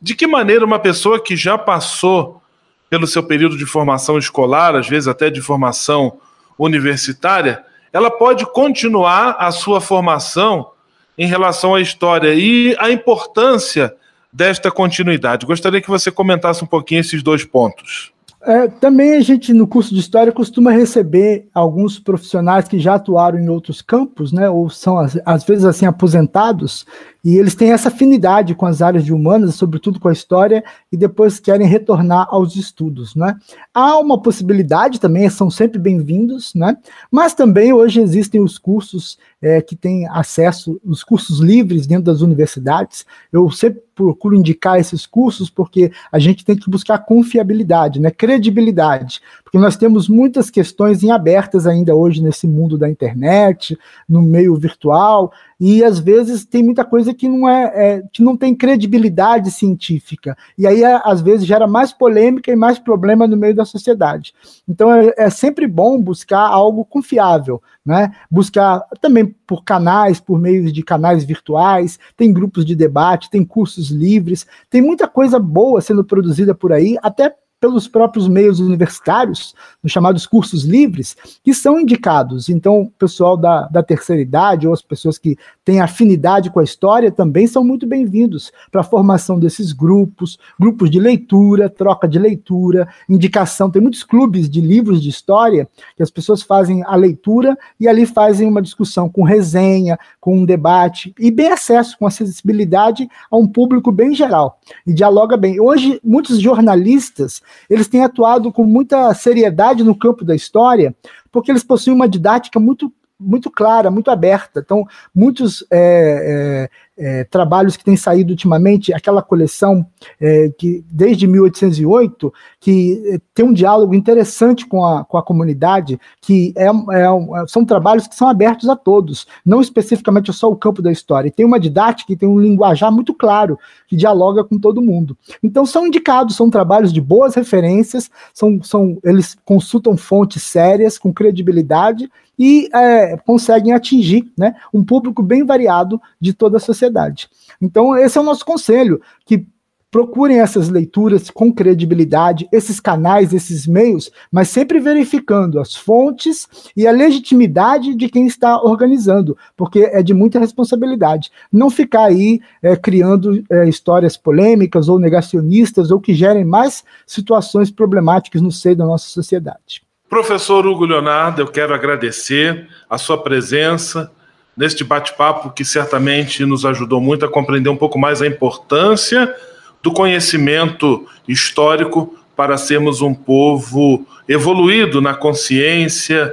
[0.00, 2.42] De que maneira uma pessoa que já passou
[2.90, 6.18] pelo seu período de formação escolar, às vezes até de formação
[6.58, 10.70] universitária, ela pode continuar a sua formação
[11.16, 13.94] em relação à história e a importância
[14.36, 15.46] desta continuidade.
[15.46, 18.12] Gostaria que você comentasse um pouquinho esses dois pontos.
[18.42, 23.40] É, também a gente, no curso de História, costuma receber alguns profissionais que já atuaram
[23.40, 26.86] em outros campos, né, ou são, às vezes, assim, aposentados,
[27.24, 30.96] e eles têm essa afinidade com as áreas de humanas, sobretudo com a história, e
[30.96, 33.16] depois querem retornar aos estudos.
[33.16, 33.34] Né?
[33.74, 36.76] Há uma possibilidade também, são sempre bem-vindos, né?
[37.10, 42.20] mas também hoje existem os cursos é, que têm acesso, os cursos livres dentro das
[42.20, 43.04] universidades.
[43.32, 48.10] Eu sempre procuro indicar esses cursos porque a gente tem que buscar confiabilidade, né?
[48.10, 49.20] credibilidade,
[49.56, 54.54] porque nós temos muitas questões em abertas ainda hoje nesse mundo da internet, no meio
[54.54, 59.50] virtual, e às vezes tem muita coisa que não é, é que não tem credibilidade
[59.50, 64.34] científica e aí às vezes gera mais polêmica e mais problema no meio da sociedade.
[64.68, 68.12] Então é, é sempre bom buscar algo confiável, né?
[68.30, 73.88] Buscar também por canais, por meio de canais virtuais, tem grupos de debate, tem cursos
[73.88, 77.34] livres, tem muita coisa boa sendo produzida por aí, até
[77.66, 79.52] pelos próprios meios universitários,
[79.82, 82.48] nos chamados cursos livres, que são indicados.
[82.48, 86.64] Então, o pessoal da, da terceira idade ou as pessoas que têm afinidade com a
[86.64, 92.20] história também são muito bem-vindos para a formação desses grupos, grupos de leitura, troca de
[92.20, 93.68] leitura, indicação.
[93.68, 98.06] Tem muitos clubes de livros de história que as pessoas fazem a leitura e ali
[98.06, 103.48] fazem uma discussão com resenha, com um debate e bem acesso, com acessibilidade a um
[103.48, 104.60] público bem geral.
[104.86, 105.60] E dialoga bem.
[105.60, 110.94] Hoje, muitos jornalistas eles têm atuado com muita seriedade no campo da história,
[111.30, 114.60] porque eles possuem uma didática muito muito clara, muito aberta.
[114.60, 119.86] Então, muitos é, é, é, trabalhos que têm saído ultimamente, aquela coleção
[120.20, 126.00] é, que desde 1808, que é, tem um diálogo interessante com a, com a comunidade,
[126.20, 130.80] que é, é são trabalhos que são abertos a todos, não especificamente só o campo
[130.80, 131.28] da história.
[131.28, 135.16] E tem uma didática e tem um linguajar muito claro, que dialoga com todo mundo.
[135.42, 141.12] Então são indicados, são trabalhos de boas referências, são, são, eles consultam fontes sérias, com
[141.12, 147.28] credibilidade, e é, conseguem atingir né, um público bem variado de toda a sociedade.
[147.60, 149.46] Então, esse é o nosso conselho, que
[149.90, 156.46] procurem essas leituras com credibilidade, esses canais, esses meios, mas sempre verificando as fontes
[156.76, 161.30] e a legitimidade de quem está organizando, porque é de muita responsabilidade.
[161.50, 167.70] Não ficar aí é, criando é, histórias polêmicas ou negacionistas ou que gerem mais situações
[167.70, 169.85] problemáticas no seio da nossa sociedade.
[170.08, 174.10] Professor Hugo Leonardo, eu quero agradecer a sua presença
[174.56, 179.34] neste bate-papo que certamente nos ajudou muito a compreender um pouco mais a importância
[179.82, 186.32] do conhecimento histórico para sermos um povo evoluído na consciência,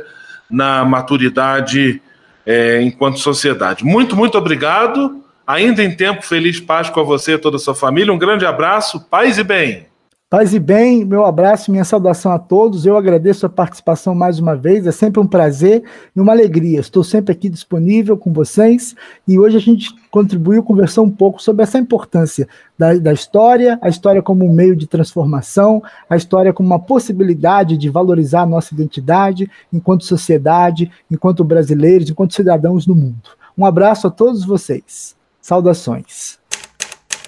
[0.50, 2.02] na maturidade
[2.46, 3.84] é, enquanto sociedade.
[3.84, 5.24] Muito, muito obrigado.
[5.46, 8.14] Ainda em tempo, feliz Páscoa a você e toda a sua família.
[8.14, 9.93] Um grande abraço, paz e bem.
[10.34, 12.88] Paz e bem, meu abraço, minha saudação a todos.
[12.88, 14.88] Eu agradeço a participação mais uma vez.
[14.88, 15.84] É sempre um prazer
[16.16, 16.80] e uma alegria.
[16.80, 18.96] Estou sempre aqui disponível com vocês
[19.28, 23.88] e hoje a gente contribuiu, conversou um pouco sobre essa importância da, da história, a
[23.88, 28.74] história como um meio de transformação, a história como uma possibilidade de valorizar a nossa
[28.74, 33.30] identidade enquanto sociedade, enquanto brasileiros, enquanto cidadãos do mundo.
[33.56, 35.16] Um abraço a todos vocês.
[35.40, 36.40] Saudações.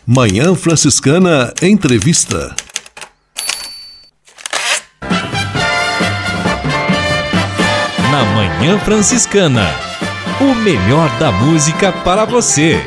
[0.07, 2.55] Manhã Franciscana Entrevista.
[8.16, 9.66] Na Manhã Franciscana.
[10.39, 12.78] O melhor da música para você.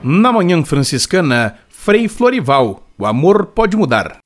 [0.00, 2.82] Na Manhã Franciscana, Frei Florival.
[2.96, 4.20] O amor pode mudar.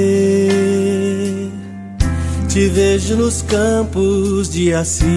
[2.53, 5.09] te vejo nos campos de Assis,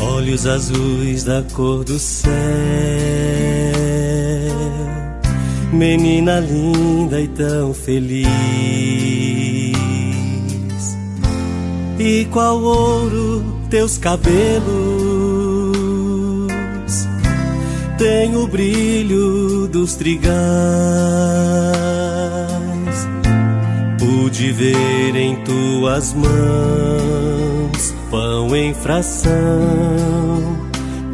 [0.00, 2.32] olhos azuis da cor do céu,
[5.70, 8.26] menina linda e tão feliz.
[11.98, 14.64] E qual ouro teus cabelos?
[17.98, 20.36] Tem o brilho dos trigais
[24.26, 29.30] Pude ver em tuas mãos pão em fração,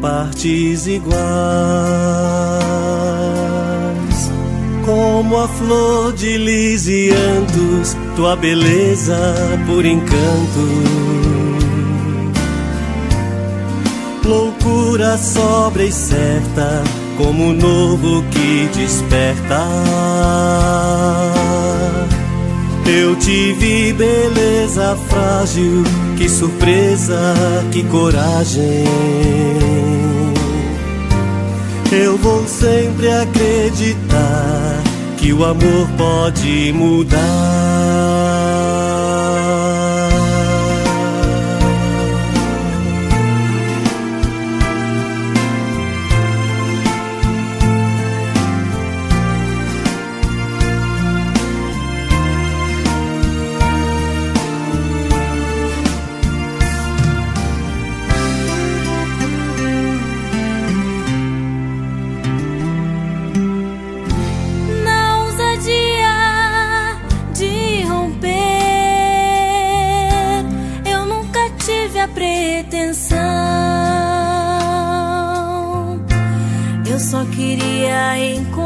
[0.01, 1.13] partes iguais,
[4.83, 9.15] como a flor de lisiantos, tua beleza
[9.67, 10.67] por encanto.
[14.25, 16.83] loucura sobra e certa,
[17.15, 19.67] como o novo que desperta.
[22.85, 25.83] Eu te vi, beleza frágil,
[26.17, 27.33] que surpresa,
[27.71, 28.83] que coragem.
[31.91, 34.81] Eu vou sempre acreditar
[35.17, 38.42] que o amor pode mudar.
[77.43, 78.62] queria encontrar.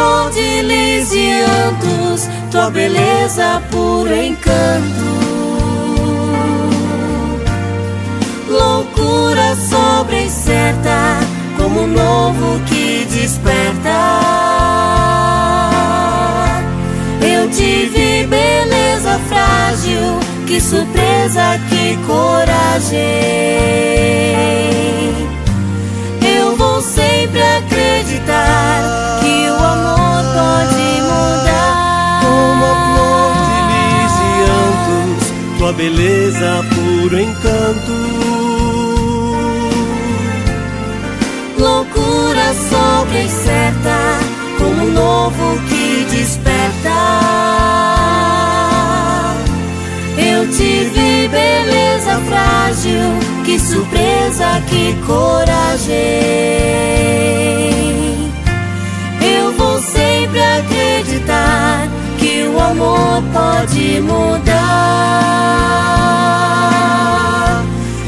[0.00, 1.30] Flor de lis e
[1.68, 5.10] antos, tua beleza puro encanto.
[8.48, 11.20] Loucura sobre e certa,
[11.56, 14.00] como um novo que desperta.
[17.20, 23.00] Eu te vi, beleza frágil, que surpresa, que coragem.
[35.72, 37.92] Beleza puro encanto.
[41.58, 44.18] Loucura sobre certa,
[44.58, 46.98] como um novo que desperta.
[50.16, 56.50] Eu te vi, beleza frágil, que surpresa, que coragem
[59.80, 61.69] sempre acreditar que o
[62.70, 64.60] amor pode mudar.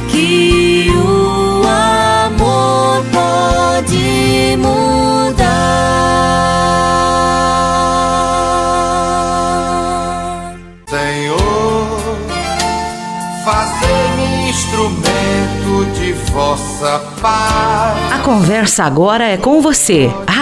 [0.08, 5.42] Que o amor pode mudar.
[10.88, 12.16] Senhor,
[13.44, 18.12] fazer-me instrumento de vossa paz.
[18.12, 20.12] A conversa agora é com você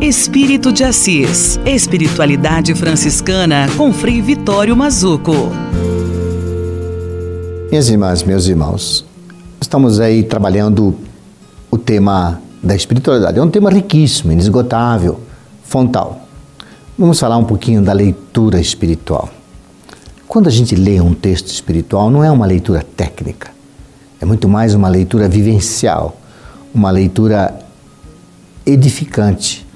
[0.00, 1.58] Espírito de Assis.
[1.64, 5.32] Espiritualidade franciscana com Frei Vitório Mazuco.
[7.70, 9.04] Minhas irmãs, meus irmãos,
[9.60, 10.94] estamos aí trabalhando
[11.70, 13.38] o tema da espiritualidade.
[13.38, 15.20] É um tema riquíssimo, inesgotável,
[15.62, 16.28] fontal.
[16.98, 19.30] Vamos falar um pouquinho da leitura espiritual.
[20.28, 23.53] Quando a gente lê um texto espiritual, não é uma leitura técnica,
[24.24, 26.16] é muito mais uma leitura vivencial,
[26.74, 27.54] uma leitura
[28.64, 29.66] edificante.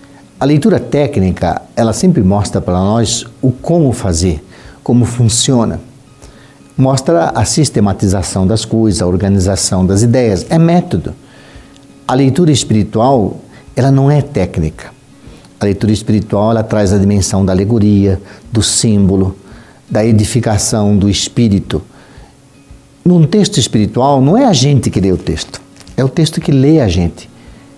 [0.41, 4.43] A leitura técnica, ela sempre mostra para nós o como fazer,
[4.83, 5.79] como funciona.
[6.79, 11.13] Mostra a sistematização das coisas, a organização das ideias, é método.
[12.07, 13.43] A leitura espiritual,
[13.77, 14.87] ela não é técnica.
[15.61, 18.19] A leitura espiritual, ela traz a dimensão da alegoria,
[18.51, 19.37] do símbolo,
[19.91, 21.83] da edificação do espírito.
[23.09, 25.63] Num texto espiritual, não é a gente que lê o texto,
[25.97, 27.27] é o texto que lê a gente.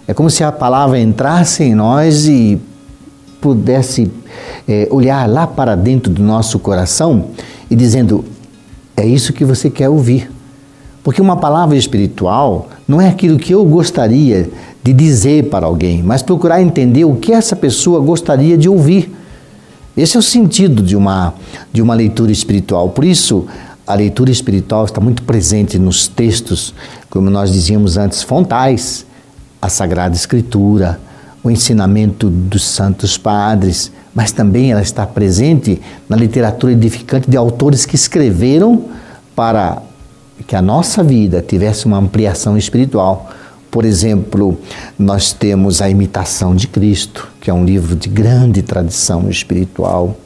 [0.08, 2.60] É como se a palavra entrasse em nós e
[3.40, 4.10] pudesse
[4.68, 7.26] é, olhar lá para dentro do nosso coração
[7.70, 8.24] e dizendo:
[8.96, 10.28] é isso que você quer ouvir.
[11.00, 14.50] Porque uma palavra espiritual não é aquilo que eu gostaria
[14.82, 19.14] de dizer para alguém, mas procurar entender o que essa pessoa gostaria de ouvir.
[19.96, 21.34] Esse é o sentido de uma,
[21.72, 22.88] de uma leitura espiritual.
[22.88, 23.46] Por isso,
[23.90, 26.72] a leitura espiritual está muito presente nos textos,
[27.08, 29.04] como nós dizíamos antes, fontais,
[29.60, 31.00] a Sagrada Escritura,
[31.42, 37.84] o ensinamento dos santos padres, mas também ela está presente na literatura edificante de autores
[37.84, 38.84] que escreveram
[39.34, 39.82] para
[40.46, 43.28] que a nossa vida tivesse uma ampliação espiritual.
[43.72, 44.56] Por exemplo,
[44.96, 50.16] nós temos A Imitação de Cristo, que é um livro de grande tradição espiritual.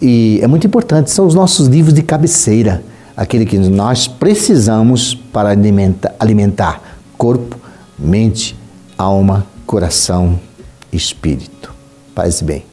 [0.00, 2.82] E é muito importante, são os nossos livros de cabeceira,
[3.16, 6.82] aquele que nós precisamos para alimentar, alimentar
[7.16, 7.56] corpo,
[7.98, 8.56] mente,
[8.98, 10.38] alma, coração,
[10.92, 11.74] espírito.
[12.14, 12.64] Paz e bem.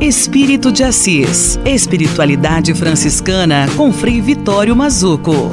[0.00, 1.58] Espírito de Assis.
[1.64, 5.50] Espiritualidade franciscana com Frei Vitório Mazuco.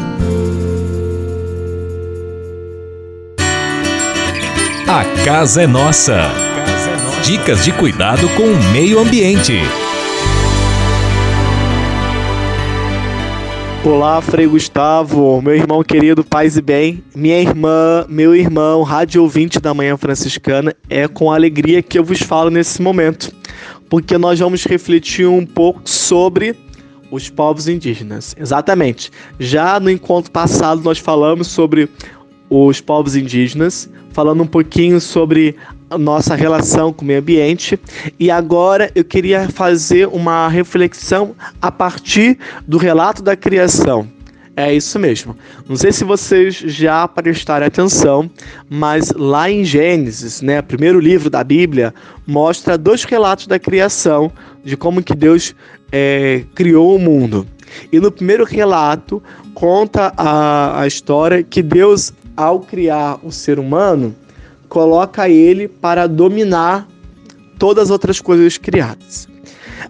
[4.87, 6.29] A casa é nossa.
[7.23, 9.59] Dicas de cuidado com o meio ambiente.
[13.85, 17.03] Olá, Frei Gustavo, meu irmão querido, paz e bem.
[17.15, 22.19] Minha irmã, meu irmão, rádio ouvinte da Manhã Franciscana, é com alegria que eu vos
[22.19, 23.31] falo nesse momento,
[23.87, 26.55] porque nós vamos refletir um pouco sobre
[27.11, 28.35] os povos indígenas.
[28.39, 29.11] Exatamente.
[29.39, 31.87] Já no encontro passado nós falamos sobre
[32.49, 35.55] os povos indígenas, falando um pouquinho sobre
[35.89, 37.79] a nossa relação com o meio ambiente.
[38.19, 44.07] E agora eu queria fazer uma reflexão a partir do relato da criação.
[44.57, 45.35] É isso mesmo.
[45.67, 48.31] Não sei se vocês já prestaram atenção,
[48.69, 51.93] mas lá em Gênesis, né, primeiro livro da Bíblia,
[52.25, 54.31] mostra dois relatos da criação,
[54.63, 55.53] de como que Deus
[55.91, 57.45] é, criou o mundo.
[57.91, 59.21] E no primeiro relato
[59.53, 64.15] conta a, a história que Deus ao criar o ser humano,
[64.75, 66.85] coloca ele para dominar
[67.57, 69.25] todas as outras coisas criadas.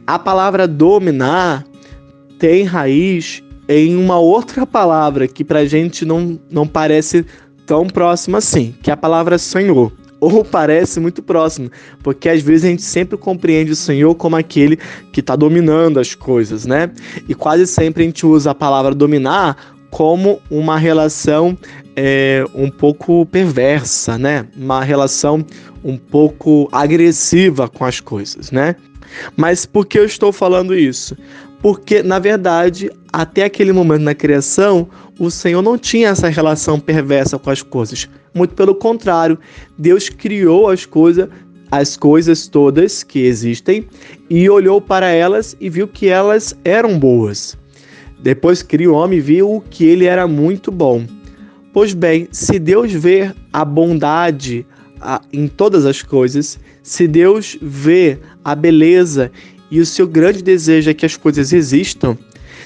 [0.05, 1.65] A palavra dominar
[2.37, 7.25] tem raiz em uma outra palavra que para a gente não, não parece
[7.65, 9.91] tão próxima assim, que é a palavra Senhor.
[10.19, 11.71] Ou parece muito próximo,
[12.03, 14.77] porque às vezes a gente sempre compreende o Senhor como aquele
[15.11, 16.91] que está dominando as coisas, né?
[17.27, 19.57] E quase sempre a gente usa a palavra dominar
[19.89, 21.57] como uma relação
[21.95, 24.45] é, um pouco perversa, né?
[24.55, 25.45] Uma relação
[25.83, 28.75] um pouco agressiva com as coisas, né?
[29.37, 31.15] Mas por que eu estou falando isso?
[31.61, 34.87] Porque, na verdade, até aquele momento na criação,
[35.17, 38.09] o Senhor não tinha essa relação perversa com as coisas.
[38.33, 39.39] Muito pelo contrário,
[39.77, 41.29] Deus criou as coisas,
[41.71, 43.87] as coisas todas que existem
[44.29, 47.57] e olhou para elas e viu que elas eram boas.
[48.19, 51.05] Depois criou o homem e viu que ele era muito bom.
[51.75, 54.65] Pois bem, se Deus vê a bondade
[55.33, 59.29] em todas as coisas, se Deus vê a beleza
[59.69, 62.17] e o seu grande desejo é que as coisas existam,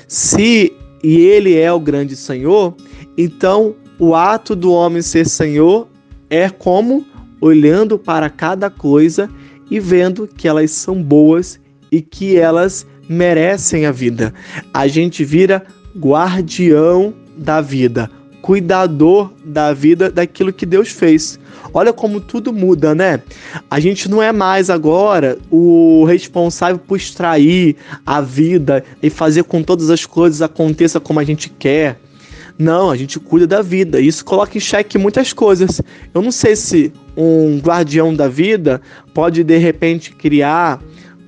[0.07, 0.71] se
[1.03, 2.75] e ele é o grande Senhor,
[3.17, 5.87] então o ato do homem ser Senhor
[6.29, 7.03] é como
[7.41, 9.27] olhando para cada coisa
[9.71, 11.59] e vendo que elas são boas
[11.91, 14.31] e que elas merecem a vida.
[14.71, 15.65] A gente vira
[15.97, 21.39] guardião da vida, cuidador da vida, daquilo que Deus fez.
[21.73, 23.21] Olha como tudo muda, né?
[23.69, 27.75] A gente não é mais agora o responsável por extrair
[28.05, 31.99] a vida e fazer com todas as coisas aconteça como a gente quer.
[32.57, 34.01] Não, a gente cuida da vida.
[34.01, 35.81] Isso coloca em xeque muitas coisas.
[36.13, 38.81] Eu não sei se um guardião da vida
[39.13, 40.81] pode de repente criar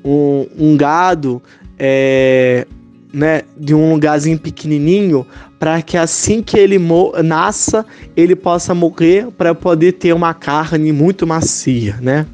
[0.03, 1.41] um, um gado
[1.79, 2.67] é,
[3.13, 5.25] né, de um lugarzinho pequenininho
[5.61, 6.79] para que assim que ele
[7.23, 7.85] nasça
[8.17, 12.25] ele possa morrer para poder ter uma carne muito macia, né?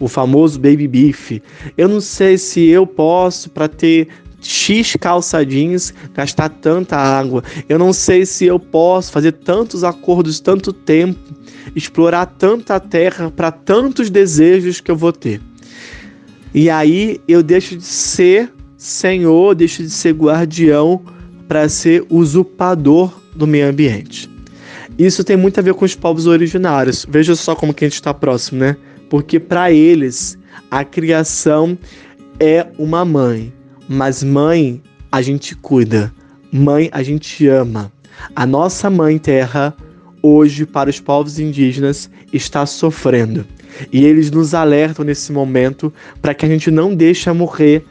[0.00, 1.40] O famoso baby beef.
[1.78, 4.08] Eu não sei se eu posso para ter
[4.40, 7.44] X calçadinhos gastar tanta água.
[7.68, 11.20] Eu não sei se eu posso fazer tantos acordos tanto tempo,
[11.76, 15.40] explorar tanta terra para tantos desejos que eu vou ter.
[16.52, 21.00] E aí eu deixo de ser senhor, deixa de ser guardião
[21.52, 24.26] para ser usurpador do meio ambiente.
[24.98, 27.04] Isso tem muito a ver com os povos originários.
[27.06, 28.74] Veja só como que a gente está próximo, né?
[29.10, 30.38] Porque para eles
[30.70, 31.76] a criação
[32.40, 33.52] é uma mãe,
[33.86, 34.82] mas mãe
[35.12, 36.10] a gente cuida,
[36.50, 37.92] mãe a gente ama.
[38.34, 39.76] A nossa mãe terra
[40.22, 43.44] hoje para os povos indígenas está sofrendo.
[43.92, 45.92] E eles nos alertam nesse momento
[46.22, 47.84] para que a gente não deixe morrer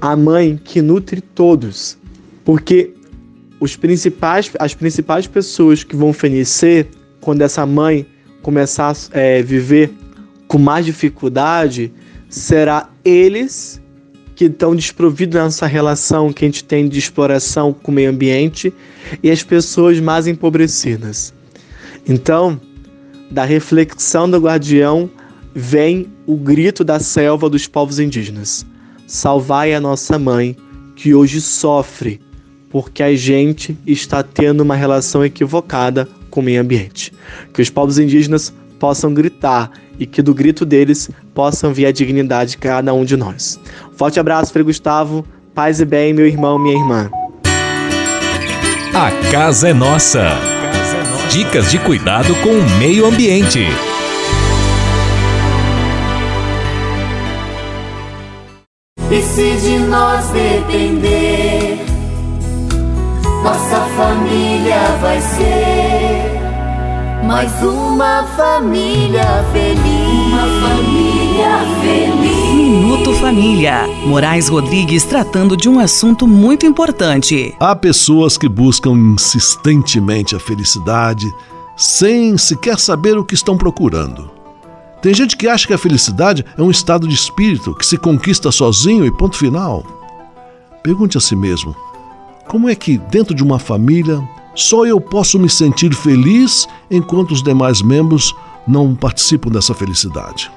[0.00, 1.98] a mãe que nutre todos.
[2.44, 2.94] Porque
[3.60, 6.86] os principais, as principais pessoas que vão fenecer
[7.20, 8.06] quando essa mãe
[8.42, 9.90] começar a é, viver
[10.46, 11.92] com mais dificuldade
[12.28, 13.80] será eles
[14.34, 18.72] que estão desprovidos nessa relação que a gente tem de exploração com o meio ambiente
[19.22, 21.34] e as pessoas mais empobrecidas.
[22.08, 22.60] Então,
[23.30, 25.10] da reflexão do guardião
[25.54, 28.64] vem o grito da selva dos povos indígenas:
[29.06, 30.56] Salvai a nossa mãe,
[30.94, 32.20] que hoje sofre
[32.70, 37.12] porque a gente está tendo uma relação equivocada com o meio ambiente.
[37.52, 42.52] Que os povos indígenas possam gritar e que do grito deles possam vir a dignidade
[42.52, 43.58] de cada um de nós.
[43.96, 45.24] Forte abraço, Frei Gustavo.
[45.54, 47.10] Paz e bem, meu irmão, minha irmã.
[48.94, 50.38] A casa é nossa.
[51.30, 53.66] Dicas de cuidado com o meio ambiente.
[59.10, 61.57] E se de nós depender,
[63.48, 66.38] nossa família vai ser
[67.24, 70.26] mais uma família feliz.
[70.26, 72.54] Uma família feliz.
[72.54, 73.86] Minuto Família.
[74.04, 77.54] Moraes Rodrigues tratando de um assunto muito importante.
[77.58, 81.26] Há pessoas que buscam insistentemente a felicidade
[81.74, 84.30] sem sequer saber o que estão procurando.
[85.00, 88.52] Tem gente que acha que a felicidade é um estado de espírito que se conquista
[88.52, 89.86] sozinho e ponto final.
[90.82, 91.74] Pergunte a si mesmo:
[92.48, 97.42] como é que, dentro de uma família, só eu posso me sentir feliz enquanto os
[97.42, 98.34] demais membros
[98.66, 100.50] não participam dessa felicidade?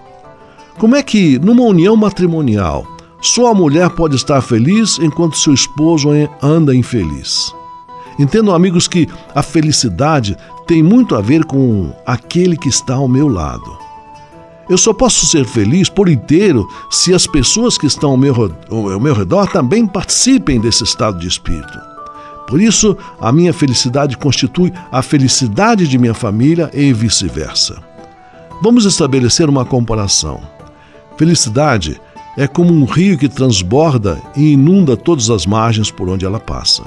[0.80, 2.88] Como é que, numa união matrimonial,
[3.22, 6.10] só a mulher pode estar feliz enquanto seu esposo
[6.42, 7.54] anda infeliz?
[8.18, 13.28] Entendo, amigos, que a felicidade tem muito a ver com aquele que está ao meu
[13.28, 13.78] lado.
[14.70, 18.34] Eu só posso ser feliz por inteiro se as pessoas que estão ao meu,
[18.70, 21.80] ao meu redor também participem desse estado de espírito.
[22.48, 27.82] Por isso, a minha felicidade constitui a felicidade de minha família e vice-versa.
[28.62, 30.42] Vamos estabelecer uma comparação.
[31.18, 32.00] Felicidade
[32.38, 36.84] é como um rio que transborda e inunda todas as margens por onde ela passa.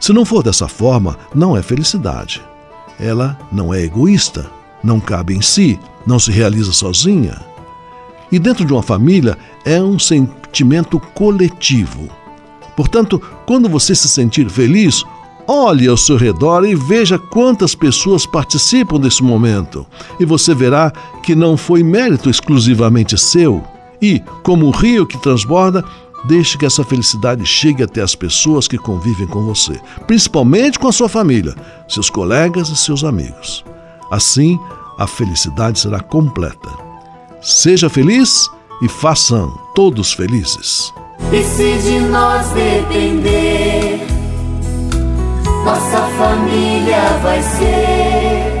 [0.00, 2.42] Se não for dessa forma, não é felicidade.
[2.98, 4.46] Ela não é egoísta,
[4.82, 5.78] não cabe em si,
[6.08, 7.38] não se realiza sozinha.
[8.32, 12.08] E dentro de uma família é um sentimento coletivo.
[12.74, 15.04] Portanto, quando você se sentir feliz,
[15.46, 19.86] olhe ao seu redor e veja quantas pessoas participam desse momento.
[20.18, 20.90] E você verá
[21.22, 23.62] que não foi mérito exclusivamente seu.
[24.00, 25.84] E, como o rio que transborda,
[26.24, 30.92] deixe que essa felicidade chegue até as pessoas que convivem com você, principalmente com a
[30.92, 31.54] sua família,
[31.86, 33.64] seus colegas e seus amigos.
[34.10, 34.58] Assim,
[34.98, 36.68] a felicidade será completa.
[37.40, 38.50] Seja feliz
[38.82, 40.92] e façam todos felizes.
[41.32, 44.00] E se de nós depender,
[45.64, 48.58] nossa família vai ser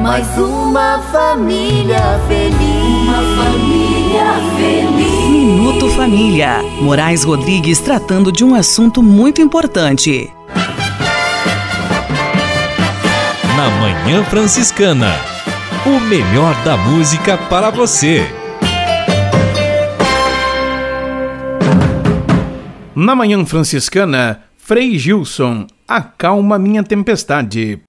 [0.00, 3.08] mais uma família feliz.
[3.08, 4.24] Uma família
[4.56, 5.30] feliz.
[5.30, 6.62] Minuto Família.
[6.80, 10.32] Moraes Rodrigues tratando de um assunto muito importante.
[13.56, 15.31] Na Manhã Franciscana.
[15.84, 18.20] O melhor da música para você.
[22.94, 27.82] Na Manhã Franciscana, Frei Gilson, acalma minha tempestade.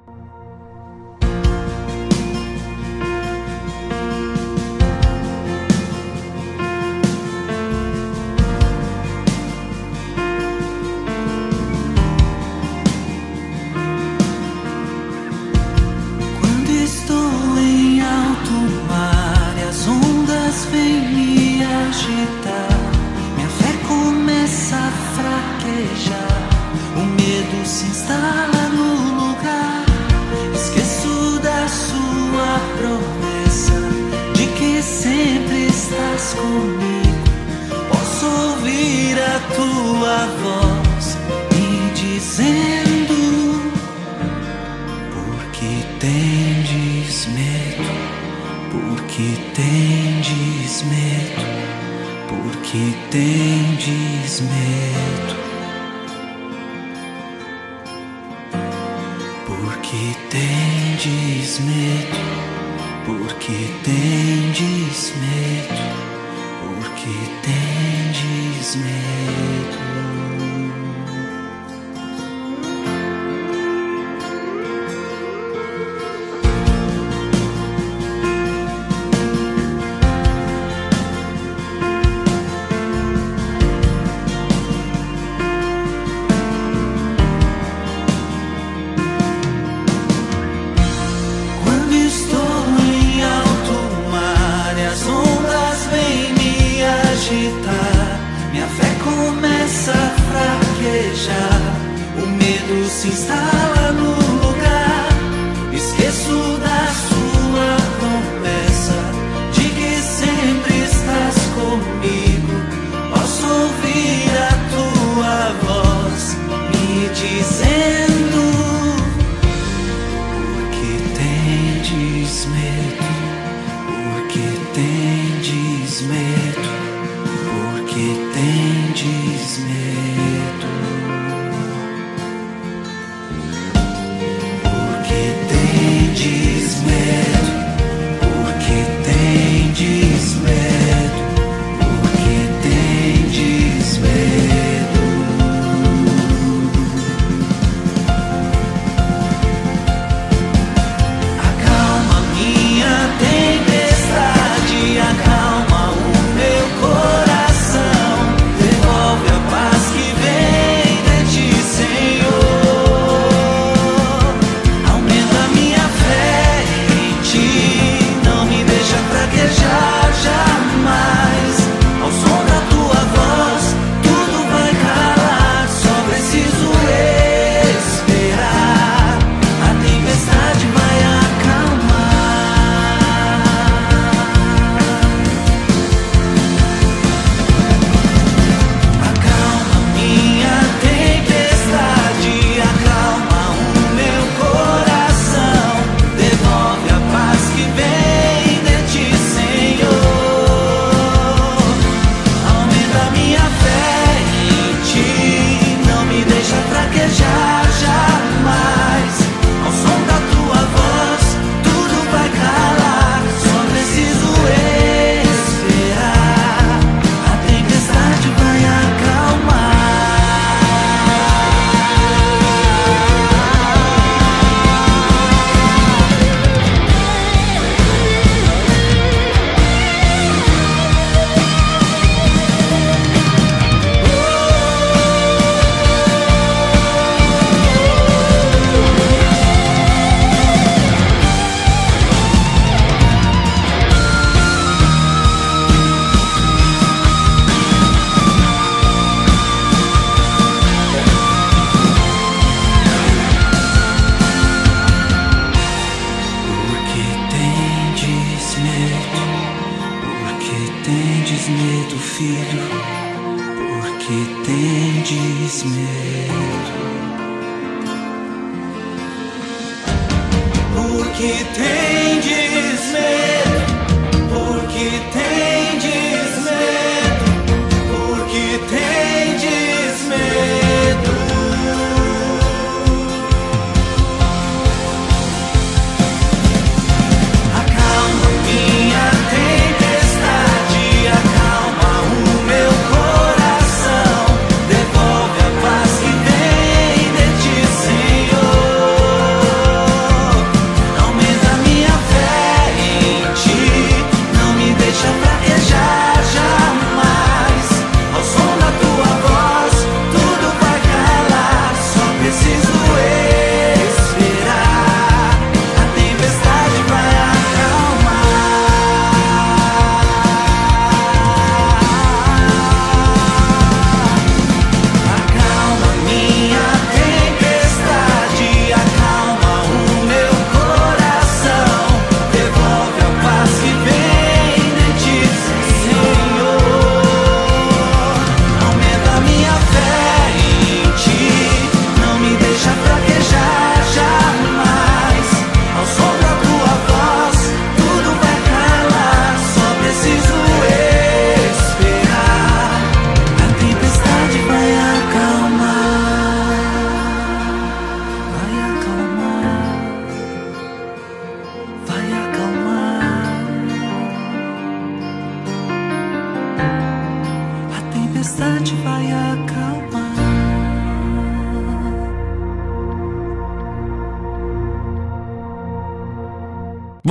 [102.81, 103.62] se está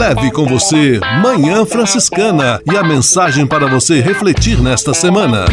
[0.00, 5.44] Leve com você Manhã Franciscana e a mensagem para você refletir nesta semana.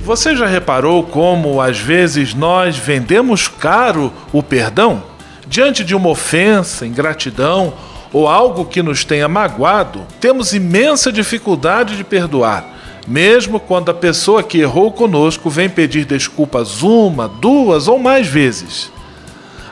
[0.00, 5.04] Você já reparou como às vezes nós vendemos caro o perdão?
[5.46, 7.72] Diante de uma ofensa, ingratidão
[8.12, 12.64] ou algo que nos tenha magoado, temos imensa dificuldade de perdoar,
[13.06, 18.90] mesmo quando a pessoa que errou conosco vem pedir desculpas uma, duas ou mais vezes.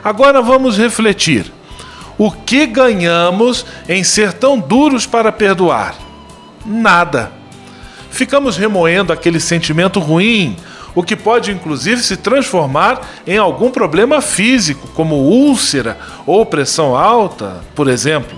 [0.03, 1.51] Agora vamos refletir.
[2.17, 5.95] O que ganhamos em ser tão duros para perdoar?
[6.65, 7.31] Nada.
[8.09, 10.57] Ficamos remoendo aquele sentimento ruim,
[10.93, 17.61] o que pode inclusive se transformar em algum problema físico, como úlcera ou pressão alta,
[17.75, 18.37] por exemplo.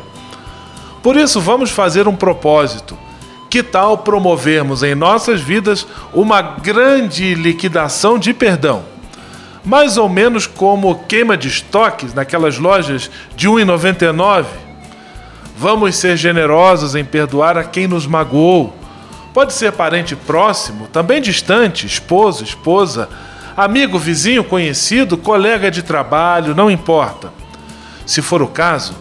[1.01, 2.97] Por isso, vamos fazer um propósito.
[3.49, 8.90] Que tal promovermos em nossas vidas uma grande liquidação de perdão?
[9.63, 14.45] Mais ou menos como queima de estoques naquelas lojas de R$ 1,99.
[15.57, 18.81] Vamos ser generosos em perdoar a quem nos magoou
[19.33, 23.07] Pode ser parente próximo, também distante, esposo, esposa,
[23.55, 27.31] amigo, vizinho, conhecido, colega de trabalho, não importa.
[28.05, 28.93] Se for o caso,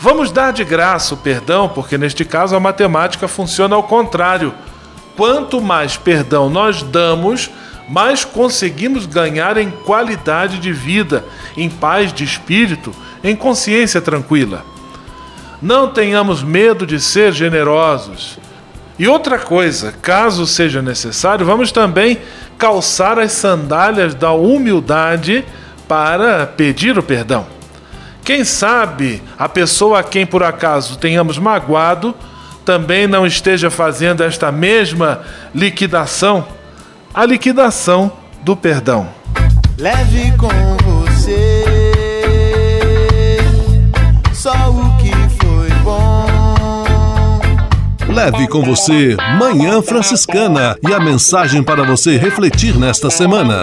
[0.00, 4.52] vamos dar de graça o perdão, porque neste caso a matemática funciona ao contrário.
[5.16, 7.48] Quanto mais perdão nós damos,
[7.88, 11.24] mais conseguimos ganhar em qualidade de vida,
[11.56, 14.64] em paz de espírito, em consciência tranquila.
[15.62, 18.38] Não tenhamos medo de ser generosos.
[18.98, 22.18] E outra coisa, caso seja necessário, vamos também
[22.58, 25.44] calçar as sandálias da humildade
[25.86, 27.46] para pedir o perdão.
[28.24, 32.14] Quem sabe a pessoa a quem por acaso tenhamos magoado
[32.64, 35.20] também não esteja fazendo esta mesma
[35.54, 36.44] liquidação,
[37.16, 38.12] a liquidação
[38.42, 39.08] do perdão.
[39.78, 40.50] Leve com
[40.84, 41.64] você
[44.34, 45.10] só o que
[45.42, 46.26] foi bom.
[48.06, 53.62] Leve com você Manhã Franciscana e a mensagem para você refletir nesta semana.